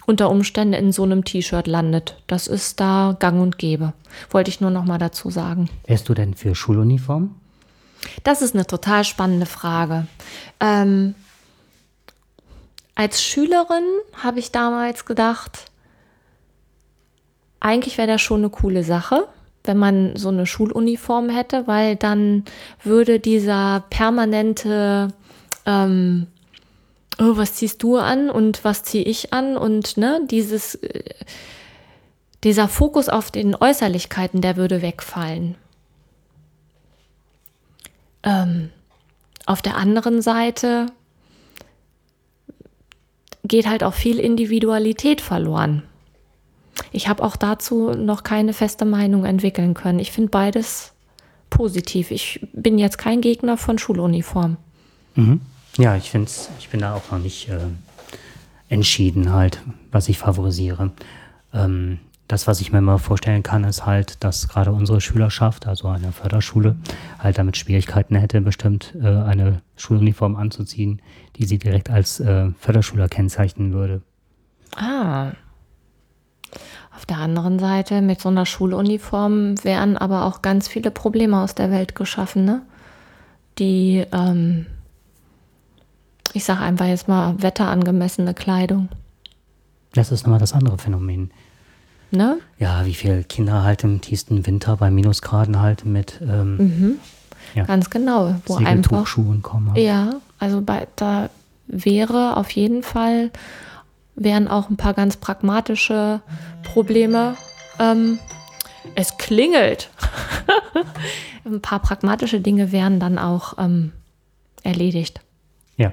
[0.06, 2.16] unter Umständen in so einem T-Shirt landet.
[2.26, 3.92] Das ist da gang und gäbe.
[4.30, 5.68] Wollte ich nur noch mal dazu sagen.
[5.86, 7.34] Wärst du denn für Schuluniform?
[8.24, 10.08] Das ist eine total spannende Frage.
[10.58, 11.14] Ähm,
[12.96, 13.84] als Schülerin
[14.22, 15.70] habe ich damals gedacht,
[17.60, 19.28] eigentlich wäre das schon eine coole Sache
[19.64, 22.44] wenn man so eine Schuluniform hätte, weil dann
[22.82, 25.08] würde dieser permanente,
[25.66, 26.26] ähm,
[27.18, 31.04] oh, was ziehst du an und was ziehe ich an und ne, dieses, äh,
[32.44, 35.54] dieser Fokus auf den Äußerlichkeiten, der würde wegfallen.
[38.24, 38.70] Ähm,
[39.46, 40.86] auf der anderen Seite
[43.44, 45.82] geht halt auch viel Individualität verloren.
[46.90, 49.98] Ich habe auch dazu noch keine feste Meinung entwickeln können.
[49.98, 50.92] Ich finde beides,
[51.50, 52.10] positiv.
[52.10, 54.56] Ich bin jetzt kein Gegner von Schuluniform.
[55.14, 55.40] Mhm.
[55.78, 57.58] Ja, ich finde ich bin da auch noch nicht äh,
[58.68, 60.90] entschieden halt, was ich favorisiere.
[61.52, 65.88] Ähm, das, was ich mir mal vorstellen kann, ist halt, dass gerade unsere Schülerschaft, also
[65.88, 66.76] eine Förderschule,
[67.18, 71.02] halt damit Schwierigkeiten hätte, bestimmt äh, eine Schuluniform anzuziehen,
[71.36, 74.00] die sie direkt als äh, Förderschüler kennzeichnen würde.
[74.74, 75.32] Ah.
[76.94, 81.54] Auf der anderen Seite, mit so einer Schuluniform wären aber auch ganz viele Probleme aus
[81.54, 82.62] der Welt geschaffen, ne?
[83.58, 84.66] Die, ähm,
[86.32, 88.88] ich sage einfach jetzt mal, wetterangemessene Kleidung.
[89.92, 91.30] Das ist nochmal das andere Phänomen.
[92.10, 92.38] Ne?
[92.58, 96.94] Ja, wie viele Kinder halt im tiefsten Winter bei Minusgraden halt mit ähm, mhm.
[97.54, 99.06] ja, ganz genau, wo einfach
[99.42, 99.74] kommen.
[99.76, 101.30] Ja, also bei, da
[101.68, 103.30] wäre auf jeden Fall
[104.14, 106.20] wären auch ein paar ganz pragmatische
[106.62, 107.36] Probleme.
[107.78, 108.18] Ähm,
[108.94, 109.90] es klingelt.
[111.44, 113.92] ein paar pragmatische Dinge wären dann auch ähm,
[114.62, 115.20] erledigt.
[115.76, 115.92] Ja.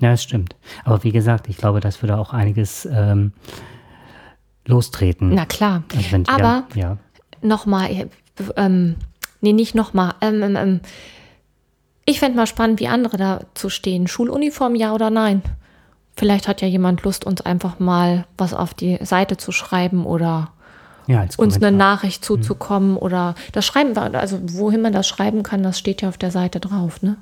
[0.00, 0.56] Ja, es stimmt.
[0.84, 3.32] Aber wie gesagt, ich glaube, das würde auch einiges ähm,
[4.66, 5.34] lostreten.
[5.34, 5.84] Na klar.
[5.94, 6.96] Also wenn, Aber ja, ja.
[7.40, 8.08] nochmal, äh,
[8.56, 8.96] ähm,
[9.40, 10.14] nee, nicht nochmal.
[10.20, 10.80] Ähm, ähm, ähm,
[12.04, 14.08] ich fände mal spannend, wie andere dazu stehen.
[14.08, 15.42] Schuluniform, ja oder nein?
[16.16, 20.50] Vielleicht hat ja jemand Lust, uns einfach mal was auf die Seite zu schreiben oder
[21.06, 22.26] ja, uns eine Nachricht mhm.
[22.26, 22.98] zuzukommen mhm.
[22.98, 26.30] oder das schreiben wir, also wohin man das schreiben kann, das steht ja auf der
[26.30, 27.16] Seite drauf, ne?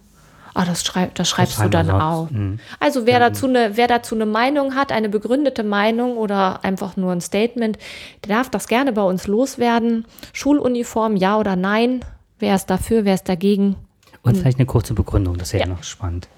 [0.53, 2.29] Ah, das, schreib, das schreibst das du dann auch.
[2.29, 2.59] Mhm.
[2.81, 6.97] Also wer, ja, dazu eine, wer dazu eine Meinung hat, eine begründete Meinung oder einfach
[6.97, 7.79] nur ein Statement,
[8.27, 10.07] der darf das gerne bei uns loswerden.
[10.33, 12.05] Schuluniform, ja oder nein?
[12.41, 13.77] Wer ist dafür, wer ist dagegen?
[14.23, 15.71] Und, Und vielleicht eine kurze Begründung, das wäre ja.
[15.73, 16.29] noch spannend.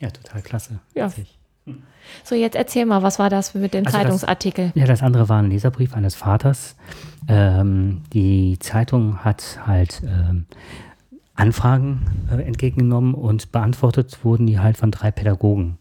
[0.00, 0.10] Ja.
[0.10, 0.80] Total klasse.
[0.94, 1.10] Ja.
[2.22, 4.66] So, jetzt erzähl mal, was war das mit dem also Zeitungsartikel?
[4.66, 6.76] Das, ja, das andere war ein Leserbrief eines Vaters.
[7.28, 10.46] Ähm, die Zeitung hat halt ähm,
[11.34, 15.78] Anfragen äh, entgegengenommen und beantwortet wurden die halt von drei Pädagogen.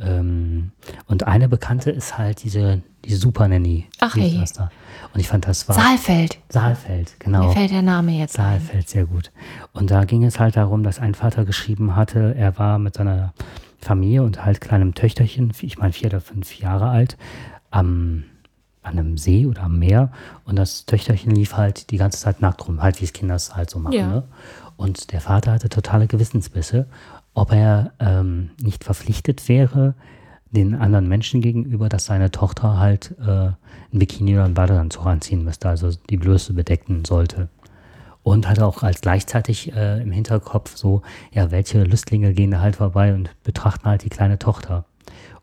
[0.00, 0.72] Ähm,
[1.06, 3.86] und eine Bekannte ist halt diese, die Super Nanny.
[4.00, 4.42] Ach hey.
[5.14, 5.74] Und ich fand das war.
[5.74, 6.38] Saalfeld.
[6.48, 7.48] Saalfeld, genau.
[7.48, 8.88] Mir fällt der Name jetzt Saalfeld, ein.
[8.88, 9.32] sehr gut.
[9.72, 13.32] Und da ging es halt darum, dass ein Vater geschrieben hatte, er war mit seiner
[13.80, 17.16] Familie und halt kleinem Töchterchen, ich meine vier oder fünf Jahre alt,
[17.70, 18.24] am
[18.88, 20.10] an einem See oder am Meer
[20.44, 23.54] und das Töchterchen lief halt die ganze Zeit nackt rum, halt wie es Kinder es
[23.54, 23.94] halt so machen.
[23.94, 24.06] Ja.
[24.06, 24.22] Ne?
[24.76, 26.86] Und der Vater hatte totale Gewissensbisse,
[27.38, 29.94] ob er ähm, nicht verpflichtet wäre,
[30.50, 33.56] den anderen Menschen gegenüber, dass seine Tochter halt äh, ein
[33.92, 37.48] Bikini oder ein Badeanzug anziehen müsste, also die Blöße bedecken sollte.
[38.22, 42.76] Und hatte auch als gleichzeitig äh, im Hinterkopf so, ja, welche Lüstlinge gehen da halt
[42.76, 44.84] vorbei und betrachten halt die kleine Tochter.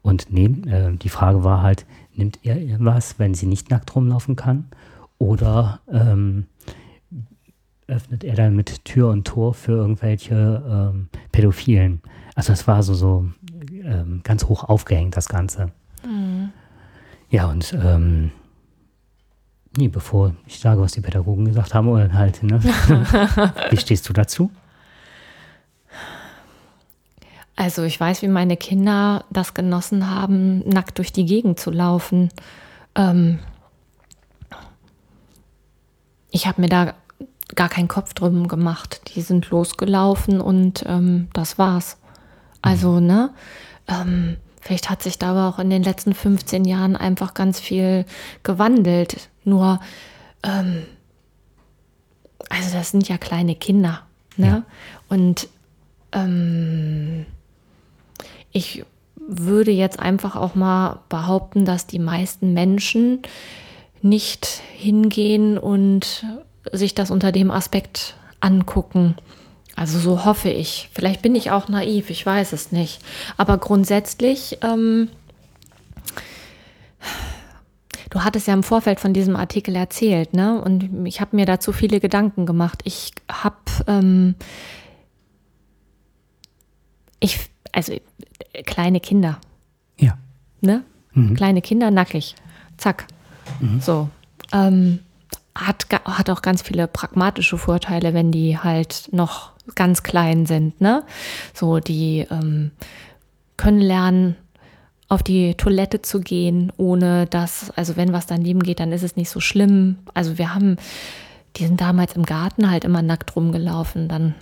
[0.02, 3.96] Und neben, äh, die Frage war halt, nimmt er ihr was, wenn sie nicht nackt
[3.96, 4.66] rumlaufen kann?
[5.18, 6.46] Oder ähm,
[7.88, 12.02] öffnet er dann mit Tür und Tor für irgendwelche ähm, Pädophilen.
[12.34, 13.26] Also es war so, so
[13.84, 15.72] ähm, ganz hoch aufgehängt, das Ganze.
[16.06, 16.52] Mhm.
[17.30, 18.32] Ja, und ähm,
[19.76, 22.64] nee, bevor ich sage, was die Pädagogen gesagt haben, oder halt, ne?
[23.70, 24.50] wie stehst du dazu?
[27.58, 32.30] Also ich weiß, wie meine Kinder das genossen haben, nackt durch die Gegend zu laufen.
[32.96, 33.40] Ähm
[36.32, 36.94] ich habe mir da
[37.54, 39.02] gar keinen Kopf drum gemacht.
[39.14, 41.98] Die sind losgelaufen und ähm, das war's.
[42.62, 43.32] Also, ne?
[43.88, 48.06] Ähm, vielleicht hat sich da aber auch in den letzten 15 Jahren einfach ganz viel
[48.42, 49.30] gewandelt.
[49.44, 49.80] Nur,
[50.42, 50.84] ähm,
[52.50, 54.02] also das sind ja kleine Kinder.
[54.38, 54.48] Ne?
[54.48, 54.64] Ja.
[55.08, 55.48] Und
[56.12, 57.26] ähm,
[58.52, 58.84] ich
[59.28, 63.22] würde jetzt einfach auch mal behaupten, dass die meisten Menschen
[64.02, 66.26] nicht hingehen und
[66.72, 69.16] sich das unter dem Aspekt angucken.
[69.76, 70.90] Also so hoffe ich.
[70.94, 73.02] Vielleicht bin ich auch naiv, ich weiß es nicht.
[73.38, 75.10] Aber grundsätzlich, ähm,
[78.10, 80.62] du hattest ja im Vorfeld von diesem Artikel erzählt, ne?
[80.62, 82.82] Und ich habe mir dazu viele Gedanken gemacht.
[82.86, 84.36] Ich habe, ähm,
[87.20, 87.40] ich,
[87.74, 87.94] also
[88.66, 89.40] kleine Kinder.
[90.00, 90.18] Ja.
[90.62, 90.84] Ne?
[91.14, 91.36] Mhm.
[91.36, 92.36] Kleine Kinder nackig.
[92.78, 93.08] Zack.
[93.60, 93.82] Mhm.
[93.82, 94.10] So.
[94.54, 95.00] Ähm,
[95.56, 100.80] hat, hat auch ganz viele pragmatische Vorteile, wenn die halt noch ganz klein sind.
[100.82, 101.04] Ne?
[101.54, 102.72] So, die ähm,
[103.58, 104.36] können lernen,
[105.08, 109.16] auf die Toilette zu gehen, ohne dass, also wenn was daneben geht, dann ist es
[109.16, 109.98] nicht so schlimm.
[110.14, 110.78] Also wir haben,
[111.58, 114.08] die sind damals im Garten halt immer nackt rumgelaufen.
[114.08, 114.34] Dann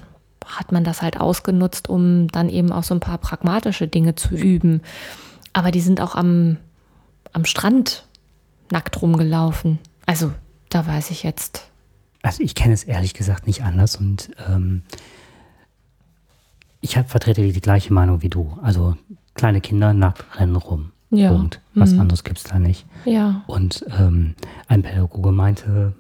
[0.45, 4.36] hat man das halt ausgenutzt, um dann eben auch so ein paar pragmatische Dinge zu
[4.36, 4.82] üben.
[5.52, 6.58] Aber die sind auch am,
[7.34, 8.06] am Strand
[8.71, 9.80] nackt rumgelaufen.
[10.06, 10.32] Also
[10.73, 11.67] da weiß ich jetzt
[12.23, 14.81] Also ich kenne es ehrlich gesagt nicht anders und ähm,
[16.81, 18.57] ich hab, vertrete die, gleiche Meinung wie du.
[18.62, 18.97] Also
[19.36, 20.91] kleine Kinder nackt rennen rum.
[21.12, 21.29] Ja.
[21.31, 21.62] Punkt.
[21.75, 22.01] Was Mhm.
[22.01, 22.86] anderes gibt es da nicht.
[23.05, 23.43] Ja.
[23.47, 24.36] Und ähm,
[24.67, 25.93] ein Pädagoge meinte,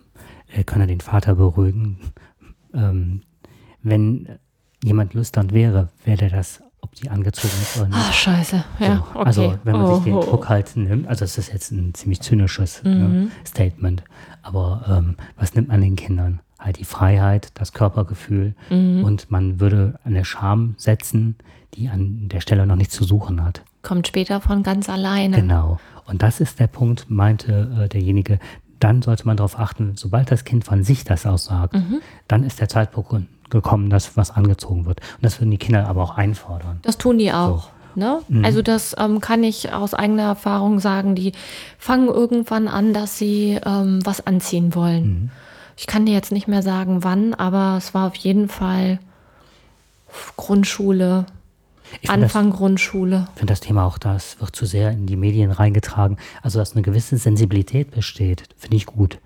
[0.47, 1.99] er könne den Vater beruhigen.
[2.73, 3.21] Ähm,
[3.83, 4.39] wenn
[4.83, 7.97] jemand lüstern wäre, wäre der das, ob die angezogen ist oder nicht.
[7.99, 8.63] Ach, scheiße.
[8.79, 9.25] Ja, So, okay.
[9.25, 10.21] Also wenn man sich den Oh.
[10.23, 13.31] Druck halt nimmt, also es ist jetzt ein ziemlich zynisches ne, Mhm.
[13.45, 14.03] Statement,
[14.41, 16.41] aber ähm, was nimmt man den Kindern?
[16.59, 19.03] Halt die Freiheit, das Körpergefühl Mhm.
[19.03, 21.35] und man würde eine Scham setzen,
[21.73, 23.63] die an der Stelle noch nichts zu suchen hat.
[23.81, 25.37] Kommt später von ganz alleine.
[25.37, 25.79] Genau.
[26.05, 28.39] Und das ist der Punkt, meinte äh, derjenige,
[28.79, 32.01] dann sollte man darauf achten, sobald das Kind von sich das aussagt, Mhm.
[32.27, 33.09] dann ist der Zeitpunkt
[33.53, 34.99] gekommen, dass was angezogen wird.
[34.99, 36.79] Und das würden die Kinder aber auch einfordern.
[36.81, 37.69] Das tun die auch.
[37.95, 38.21] Ne?
[38.27, 38.43] Mhm.
[38.43, 41.15] Also das ähm, kann ich aus eigener Erfahrung sagen.
[41.15, 41.31] Die
[41.77, 45.05] fangen irgendwann an, dass sie ähm, was anziehen wollen.
[45.05, 45.29] Mhm.
[45.77, 48.99] Ich kann dir jetzt nicht mehr sagen, wann, aber es war auf jeden Fall
[50.37, 51.25] Grundschule,
[52.07, 53.27] Anfang Grundschule.
[53.33, 56.17] Ich finde das Thema auch, das wird zu sehr in die Medien reingetragen.
[56.41, 59.19] Also, dass eine gewisse Sensibilität besteht, finde ich gut.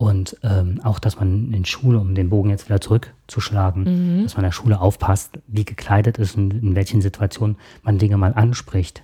[0.00, 4.44] Und ähm, auch, dass man in Schule, um den Bogen jetzt wieder zurückzuschlagen, dass man
[4.44, 9.02] in der Schule aufpasst, wie gekleidet ist und in welchen Situationen man Dinge mal anspricht.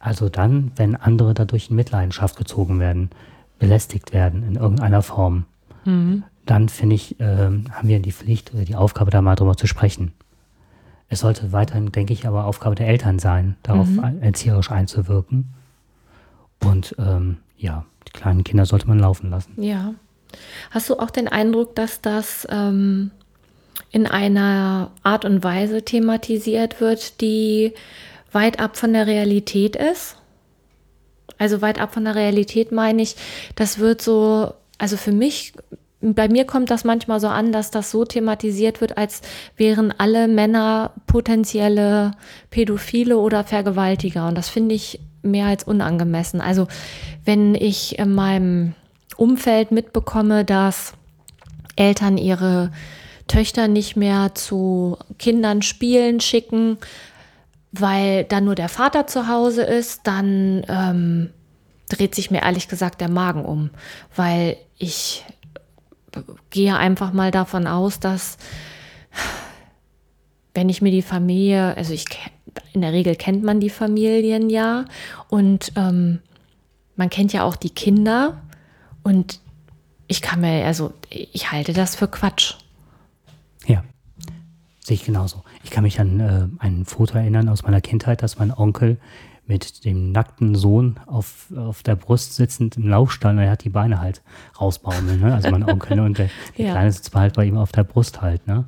[0.00, 3.10] Also dann, wenn andere dadurch in Mitleidenschaft gezogen werden,
[3.60, 5.44] belästigt werden in irgendeiner Form,
[6.46, 9.68] dann finde ich, ähm, haben wir die Pflicht oder die Aufgabe, da mal drüber zu
[9.68, 10.10] sprechen.
[11.08, 15.54] Es sollte weiterhin, denke ich, aber Aufgabe der Eltern sein, darauf ein- erzieherisch einzuwirken.
[16.64, 19.62] Und ähm, ja, die kleinen Kinder sollte man laufen lassen.
[19.62, 19.94] Ja.
[20.70, 23.10] Hast du auch den Eindruck, dass das ähm,
[23.90, 27.72] in einer Art und Weise thematisiert wird, die
[28.32, 30.16] weit ab von der Realität ist?
[31.38, 33.16] Also weit ab von der Realität meine ich,
[33.56, 35.52] das wird so, also für mich,
[36.14, 39.22] bei mir kommt das manchmal so an, dass das so thematisiert wird, als
[39.56, 42.12] wären alle Männer potenzielle
[42.50, 44.28] Pädophile oder Vergewaltiger.
[44.28, 46.40] Und das finde ich mehr als unangemessen.
[46.40, 46.68] Also
[47.24, 48.74] wenn ich in meinem
[49.16, 50.94] Umfeld mitbekomme, dass
[51.74, 52.70] Eltern ihre
[53.28, 56.78] Töchter nicht mehr zu Kindern spielen schicken,
[57.72, 61.30] weil dann nur der Vater zu Hause ist, dann ähm,
[61.88, 63.70] dreht sich mir ehrlich gesagt der Magen um,
[64.14, 65.24] weil ich
[66.50, 68.38] gehe einfach mal davon aus, dass
[70.54, 72.06] wenn ich mir die Familie, also ich
[72.72, 74.86] in der Regel kennt man die Familien ja
[75.28, 76.20] und ähm,
[76.96, 78.40] man kennt ja auch die Kinder
[79.02, 79.40] und
[80.08, 82.54] ich kann mir, also ich halte das für Quatsch.
[83.66, 83.84] Ja,
[84.80, 85.42] sehe ich genauso.
[85.64, 88.98] Ich kann mich an äh, ein Foto erinnern aus meiner Kindheit, dass mein Onkel
[89.46, 93.70] mit dem nackten Sohn auf, auf der Brust sitzend im Laufstall, und er hat die
[93.70, 94.22] Beine halt
[94.60, 95.34] rausbaumeln, ne?
[95.34, 96.72] also mein Onkel, und der, der Ja.
[96.72, 98.46] Kleine sitzt halt bei ihm auf der Brust halt.
[98.46, 98.64] Ne?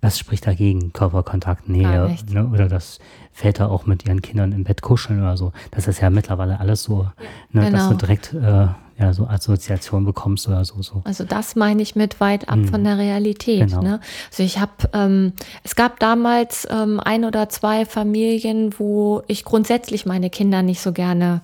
[0.00, 2.46] Das spricht dagegen, Körperkontakt, Nähe, ne?
[2.46, 2.98] oder dass
[3.32, 5.52] Väter auch mit ihren Kindern im Bett kuscheln oder so.
[5.70, 7.08] Das ist ja mittlerweile alles so,
[7.50, 7.70] ne?
[7.70, 7.90] dass genau.
[7.90, 10.82] du direkt äh, ja, so Assoziation bekommst oder so.
[10.82, 11.02] so.
[11.04, 13.68] Also das meine ich mit weit ab von der Realität.
[13.68, 13.82] Genau.
[13.82, 14.00] Ne?
[14.30, 15.32] Also ich habe, ähm,
[15.62, 20.92] es gab damals ähm, ein oder zwei Familien, wo ich grundsätzlich meine Kinder nicht so
[20.92, 21.42] gerne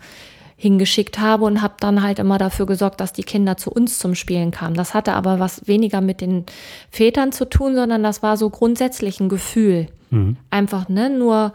[0.56, 4.14] hingeschickt habe und habe dann halt immer dafür gesorgt, dass die Kinder zu uns zum
[4.14, 4.74] Spielen kamen.
[4.74, 6.46] Das hatte aber was weniger mit den
[6.90, 9.88] Vätern zu tun, sondern das war so grundsätzlich ein Gefühl.
[10.10, 10.36] Mhm.
[10.50, 11.52] Einfach, ne, nur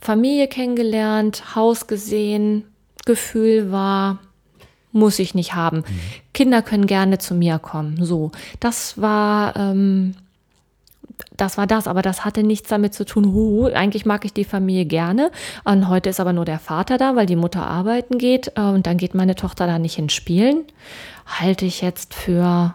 [0.00, 2.64] Familie kennengelernt, Haus gesehen,
[3.04, 4.18] Gefühl war,
[4.98, 5.84] muss ich nicht haben.
[6.34, 8.04] Kinder können gerne zu mir kommen.
[8.04, 10.14] So, das war, ähm,
[11.36, 14.44] das war das, aber das hatte nichts damit zu tun, hu, eigentlich mag ich die
[14.44, 15.30] Familie gerne.
[15.64, 18.86] Und heute ist aber nur der Vater da, weil die Mutter arbeiten geht äh, und
[18.86, 20.64] dann geht meine Tochter da nicht hin spielen.
[21.26, 22.74] Halte ich jetzt für,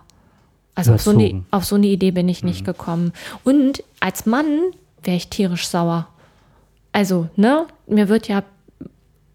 [0.76, 3.14] also auf so, eine, auf so eine Idee bin ich nicht gekommen.
[3.44, 4.48] Und als Mann
[5.04, 6.08] wäre ich tierisch sauer.
[6.92, 8.44] Also, ne, mir wird ja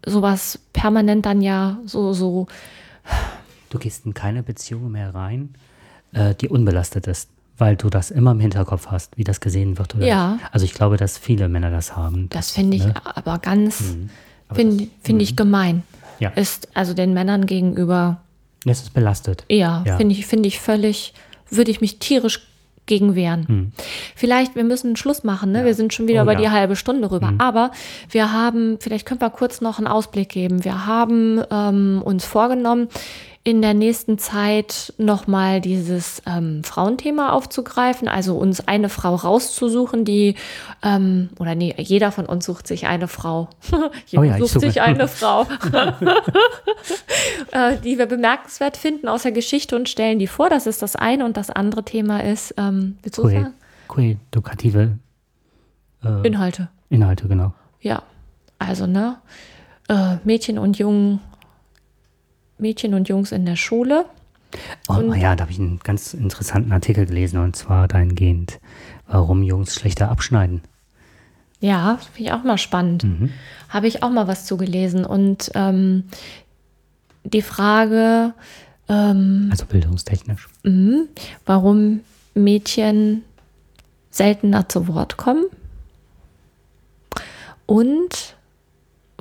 [0.05, 2.47] sowas permanent dann ja so, so,
[3.69, 5.53] Du gehst in keine Beziehung mehr rein,
[6.13, 9.93] äh, die unbelastet ist, weil du das immer im Hinterkopf hast, wie das gesehen wird.
[9.99, 10.39] Ja.
[10.51, 12.29] Also ich glaube, dass viele Männer das haben.
[12.29, 12.93] das finde ich ne?
[13.03, 13.83] aber ganz,
[14.47, 15.83] Aber finde find ich gemein.
[16.19, 16.29] Ja.
[16.29, 18.21] Ist also den Männern gegenüber,
[18.65, 19.45] Das ist belastet.
[19.49, 19.97] ja, Ja.
[19.97, 21.13] finde ich, finde ich völlig,
[21.49, 22.41] würde ich mich tierisch
[22.89, 23.47] gegen wehren.
[23.47, 23.71] Hm.
[24.15, 25.63] Vielleicht, wir müssen Schluss machen, ne?
[25.63, 26.39] Wir sind schon wieder Oh, über ja.
[26.39, 27.33] die halbe Stunde rüber.
[27.37, 27.71] Aber
[28.09, 30.65] wir haben, vielleicht können wir kurz noch einen Ausblick geben.
[30.65, 32.89] Wir haben ähm, uns vorgenommen,
[33.43, 40.35] in der nächsten Zeit nochmal dieses ähm, Frauenthema aufzugreifen, also uns eine Frau rauszusuchen, die,
[40.83, 43.49] ähm, oder nee, jeder von uns sucht sich eine Frau.
[44.07, 45.43] jeder oh ja, sucht sich eine Frau,
[47.51, 50.49] äh, die wir bemerkenswert finden aus der Geschichte und stellen die vor.
[50.49, 51.23] Das ist das eine.
[51.23, 53.53] Und das andere Thema ist, ähm, willst du sagen?
[53.87, 54.97] Koedukative
[56.03, 56.67] äh, Inhalte.
[56.89, 57.53] Inhalte, genau.
[57.79, 58.03] Ja,
[58.59, 59.17] also, ne?
[59.87, 61.21] Äh, Mädchen und Jungen
[62.59, 64.05] Mädchen und Jungs in der Schule.
[64.87, 68.59] Oh ja, da habe ich einen ganz interessanten Artikel gelesen und zwar dahingehend,
[69.07, 70.61] warum Jungs schlechter abschneiden.
[71.59, 73.03] Ja, finde ich auch mal spannend.
[73.03, 73.31] Mhm.
[73.67, 75.05] Habe ich auch mal was zugelesen.
[75.05, 76.05] Und ähm,
[77.23, 78.33] die Frage.
[78.87, 80.47] Ähm, also bildungstechnisch.
[80.63, 81.03] Mh,
[81.45, 82.01] warum
[82.33, 83.23] Mädchen
[84.09, 85.45] seltener zu Wort kommen.
[87.65, 88.35] Und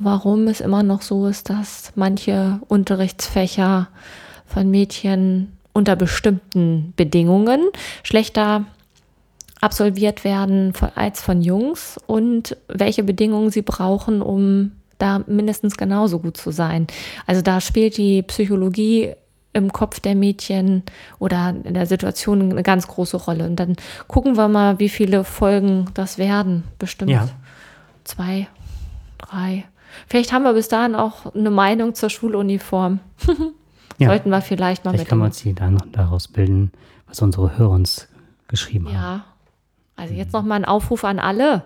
[0.01, 3.89] warum es immer noch so ist, dass manche Unterrichtsfächer
[4.47, 7.69] von Mädchen unter bestimmten Bedingungen
[8.03, 8.65] schlechter
[9.61, 16.37] absolviert werden als von Jungs und welche Bedingungen sie brauchen, um da mindestens genauso gut
[16.37, 16.87] zu sein.
[17.27, 19.15] Also da spielt die Psychologie
[19.53, 20.83] im Kopf der Mädchen
[21.19, 23.45] oder in der Situation eine ganz große Rolle.
[23.45, 23.77] Und dann
[24.07, 26.65] gucken wir mal, wie viele Folgen das werden.
[26.79, 27.29] Bestimmt ja.
[28.05, 28.49] zwei,
[29.19, 29.65] drei.
[30.07, 33.01] Vielleicht haben wir bis dahin auch eine Meinung zur Schuluniform.
[33.99, 34.09] ja.
[34.09, 35.09] Sollten wir vielleicht mal vielleicht mit.
[35.09, 36.73] kann man sie dann daraus bilden,
[37.07, 38.09] was unsere Hörer uns
[38.49, 38.93] geschrieben ja.
[38.95, 39.19] haben.
[39.19, 39.25] Ja.
[39.97, 41.65] Also jetzt noch mal ein Aufruf an alle.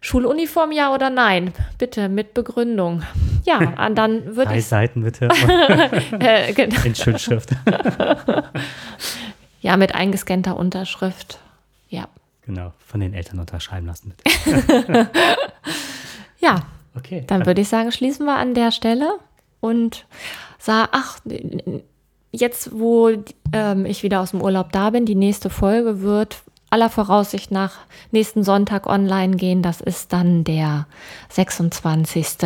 [0.00, 1.52] Schuluniform ja oder nein?
[1.76, 3.02] Bitte mit Begründung.
[3.44, 4.66] Ja, dann würde Drei ich.
[4.66, 5.28] Seiten bitte.
[6.20, 6.80] äh, genau.
[6.84, 7.50] In Schönschrift.
[9.60, 11.40] ja, mit eingescannter Unterschrift.
[11.88, 12.08] Ja.
[12.42, 14.14] Genau, von den Eltern unterschreiben lassen.
[14.16, 15.10] Bitte.
[16.38, 16.62] ja,
[16.98, 17.24] Okay.
[17.26, 19.18] Dann würde ich sagen, schließen wir an der Stelle
[19.60, 20.06] und
[20.58, 21.18] sag, ach,
[22.32, 23.10] jetzt, wo
[23.52, 27.72] ähm, ich wieder aus dem Urlaub da bin, die nächste Folge wird aller Voraussicht nach
[28.10, 29.62] nächsten Sonntag online gehen.
[29.62, 30.86] Das ist dann der
[31.30, 32.36] 26.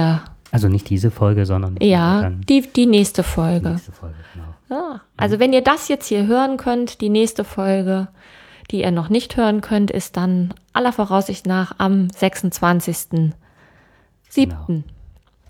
[0.53, 3.69] Also nicht diese Folge, sondern ja, die, die nächste Folge.
[3.69, 4.47] Die nächste Folge genau.
[4.71, 8.09] Ja, also wenn ihr das jetzt hier hören könnt, die nächste Folge,
[8.71, 13.33] die ihr noch nicht hören könnt, ist dann aller Voraussicht nach am 26
[14.33, 14.85] siebten.
[14.85, 14.97] Genau.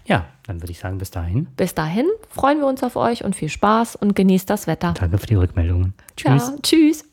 [0.05, 1.47] Ja, dann würde ich sagen, bis dahin.
[1.57, 4.95] Bis dahin freuen wir uns auf euch und viel Spaß und genießt das Wetter.
[4.95, 5.95] Danke für die Rückmeldungen.
[6.17, 6.49] Tschüss.
[6.49, 7.05] Ja, tschüss.